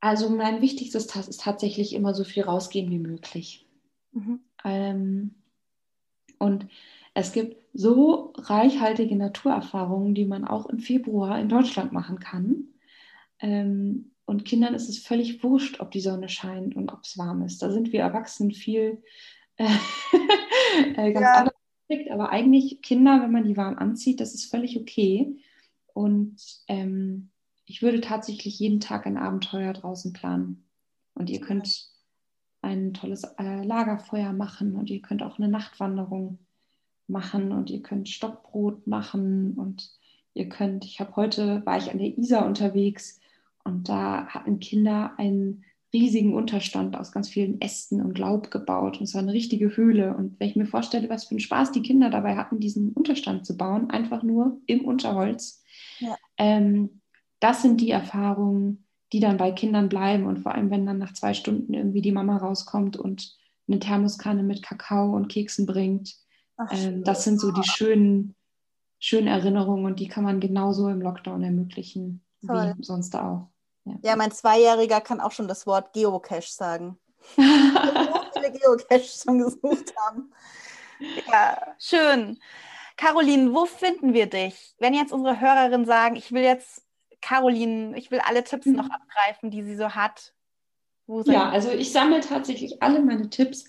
[0.00, 3.68] Also mein wichtigstes Task ist tatsächlich immer so viel rausgehen wie möglich.
[4.10, 4.40] Mhm.
[4.64, 5.34] Ähm,
[6.38, 6.66] und
[7.14, 12.68] es gibt so reichhaltige Naturerfahrungen, die man auch im Februar in Deutschland machen kann.
[13.40, 17.42] Ähm, und Kindern ist es völlig wurscht, ob die Sonne scheint und ob es warm
[17.42, 17.62] ist.
[17.62, 19.02] Da sind wir Erwachsenen viel
[19.56, 19.66] äh,
[20.96, 21.34] äh, ganz ja.
[21.34, 21.54] anders
[22.10, 25.36] aber eigentlich Kinder, wenn man die warm anzieht, das ist völlig okay.
[25.92, 27.30] Und ähm,
[27.66, 30.66] ich würde tatsächlich jeden Tag ein Abenteuer draußen planen.
[31.14, 31.90] Und ihr könnt
[32.62, 36.38] ein tolles äh, Lagerfeuer machen und ihr könnt auch eine Nachtwanderung
[37.12, 39.90] machen und ihr könnt Stockbrot machen und
[40.34, 43.20] ihr könnt, ich habe heute, war ich an der Isar unterwegs
[43.64, 49.04] und da hatten Kinder einen riesigen Unterstand aus ganz vielen Ästen und Laub gebaut und
[49.04, 50.16] es war eine richtige Höhle.
[50.16, 53.44] Und wenn ich mir vorstelle, was für einen Spaß die Kinder dabei hatten, diesen Unterstand
[53.44, 55.62] zu bauen, einfach nur im Unterholz,
[55.98, 56.16] ja.
[56.38, 57.02] ähm,
[57.40, 61.12] das sind die Erfahrungen, die dann bei Kindern bleiben und vor allem, wenn dann nach
[61.12, 63.36] zwei Stunden irgendwie die Mama rauskommt und
[63.68, 66.16] eine Thermoskanne mit Kakao und Keksen bringt
[66.68, 68.34] Ach, ähm, das sind so die schönen,
[68.98, 72.74] schönen Erinnerungen und die kann man genauso im Lockdown ermöglichen Toll.
[72.76, 73.48] wie sonst auch.
[73.84, 73.94] Ja.
[74.02, 76.98] ja, mein Zweijähriger kann auch schon das Wort Geocache sagen.
[77.36, 77.42] so
[78.34, 80.32] viele Geocaches schon gesucht haben.
[81.30, 82.38] Ja, schön.
[82.96, 84.74] Caroline, wo finden wir dich?
[84.78, 86.84] Wenn jetzt unsere Hörerinnen sagen, ich will jetzt
[87.20, 88.74] Caroline, ich will alle Tipps mhm.
[88.74, 90.34] noch abgreifen, die sie so hat.
[91.24, 93.64] ja, also ich sammle tatsächlich alle meine Tipps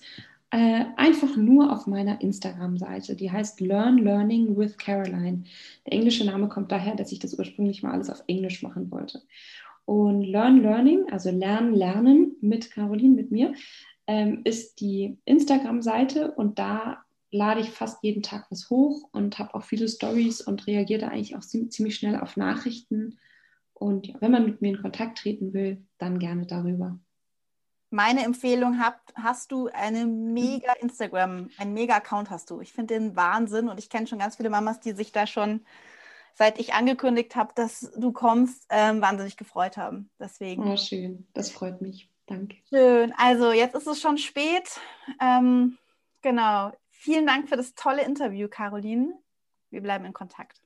[0.54, 3.16] äh, einfach nur auf meiner Instagram-Seite.
[3.16, 5.42] Die heißt Learn Learning with Caroline.
[5.84, 9.20] Der englische Name kommt daher, dass ich das ursprünglich mal alles auf Englisch machen wollte.
[9.84, 13.54] Und Learn Learning, also Lernen, Lernen mit Caroline, mit mir,
[14.06, 17.02] ähm, ist die Instagram-Seite und da
[17.32, 21.08] lade ich fast jeden Tag was hoch und habe auch viele Stories und reagiere da
[21.08, 23.18] eigentlich auch ziemlich schnell auf Nachrichten.
[23.72, 27.00] Und ja, wenn man mit mir in Kontakt treten will, dann gerne darüber
[27.94, 32.60] meine Empfehlung habt, hast du eine mega Instagram, einen mega Account hast du.
[32.60, 35.64] Ich finde den Wahnsinn und ich kenne schon ganz viele Mamas, die sich da schon,
[36.34, 40.10] seit ich angekündigt habe, dass du kommst, ähm, wahnsinnig gefreut haben.
[40.18, 40.64] Deswegen.
[40.64, 41.26] Oh, schön.
[41.34, 42.10] Das freut mich.
[42.26, 42.56] Danke.
[42.68, 43.14] Schön.
[43.16, 44.80] Also jetzt ist es schon spät.
[45.20, 45.78] Ähm,
[46.20, 46.72] genau.
[46.90, 49.14] Vielen Dank für das tolle Interview, Caroline.
[49.70, 50.63] Wir bleiben in Kontakt.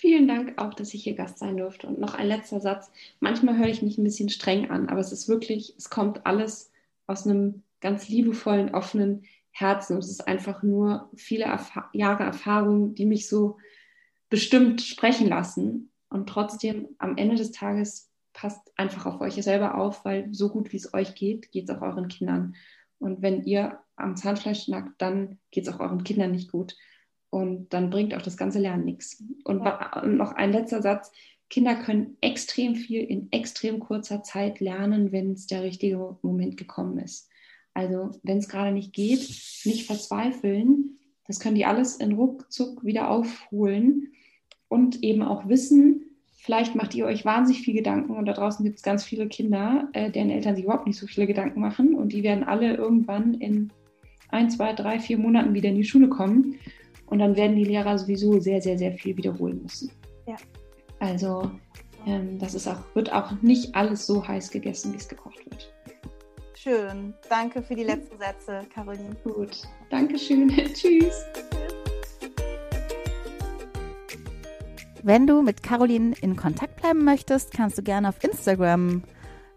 [0.00, 1.86] Vielen Dank auch, dass ich hier Gast sein durfte.
[1.86, 2.90] Und noch ein letzter Satz.
[3.20, 6.72] Manchmal höre ich mich ein bisschen streng an, aber es ist wirklich, es kommt alles
[7.06, 9.96] aus einem ganz liebevollen, offenen Herzen.
[9.96, 13.58] Und es ist einfach nur viele Erf Jahre Erfahrung, die mich so
[14.30, 15.90] bestimmt sprechen lassen.
[16.08, 20.72] Und trotzdem am Ende des Tages passt einfach auf euch selber auf, weil so gut
[20.72, 22.54] wie es euch geht, geht es auch euren Kindern.
[23.00, 26.74] Und wenn ihr am Zahnfleisch schnackt, dann geht es auch euren Kindern nicht gut.
[27.30, 29.22] Und dann bringt auch das ganze Lernen nichts.
[29.44, 30.04] Und ja.
[30.04, 31.12] noch ein letzter Satz.
[31.48, 36.98] Kinder können extrem viel in extrem kurzer Zeit lernen, wenn es der richtige Moment gekommen
[36.98, 37.28] ist.
[37.74, 39.20] Also wenn es gerade nicht geht,
[39.64, 40.98] nicht verzweifeln.
[41.26, 44.12] Das können die alles in Ruckzuck wieder aufholen
[44.68, 46.02] und eben auch wissen,
[46.32, 49.88] vielleicht macht ihr euch wahnsinnig viel Gedanken und da draußen gibt es ganz viele Kinder,
[49.92, 53.34] äh, deren Eltern sich überhaupt nicht so viele Gedanken machen und die werden alle irgendwann
[53.34, 53.72] in
[54.28, 56.56] ein, zwei, drei, vier Monaten wieder in die Schule kommen
[57.10, 59.90] und dann werden die Lehrer sowieso sehr, sehr, sehr viel wiederholen müssen.
[60.26, 60.36] Ja.
[61.00, 61.50] Also
[62.06, 65.72] ähm, das ist auch, wird auch nicht alles so heiß gegessen, wie es gekocht wird.
[66.54, 67.14] Schön.
[67.28, 69.16] Danke für die letzten Sätze, Caroline.
[69.24, 69.62] Gut.
[69.88, 70.48] Dankeschön.
[70.74, 71.24] Tschüss.
[75.02, 79.02] Wenn du mit Caroline in Kontakt bleiben möchtest, kannst du gerne auf Instagram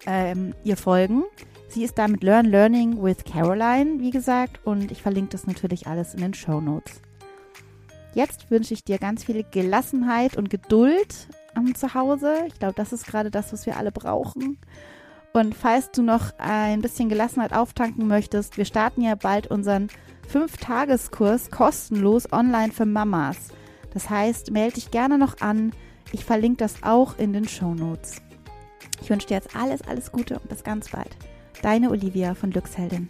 [0.06, 1.24] ähm, ihr folgen.
[1.68, 5.88] Sie ist da mit Learn Learning with Caroline, wie gesagt, und ich verlinke das natürlich
[5.88, 7.02] alles in den Show Notes.
[8.14, 12.44] Jetzt wünsche ich dir ganz viel Gelassenheit und Geduld um, zu Hause.
[12.48, 14.58] Ich glaube, das ist gerade das, was wir alle brauchen.
[15.34, 19.90] Und falls du noch ein bisschen Gelassenheit auftanken möchtest, wir starten ja bald unseren
[20.32, 23.38] 5-Tageskurs kostenlos online für Mamas.
[23.94, 25.72] Das heißt, melde dich gerne noch an.
[26.12, 28.22] Ich verlinke das auch in den Show Notes.
[29.02, 31.18] Ich wünsche dir jetzt alles, alles Gute und bis ganz bald.
[31.64, 33.10] Deine Olivia von Glücksheldin.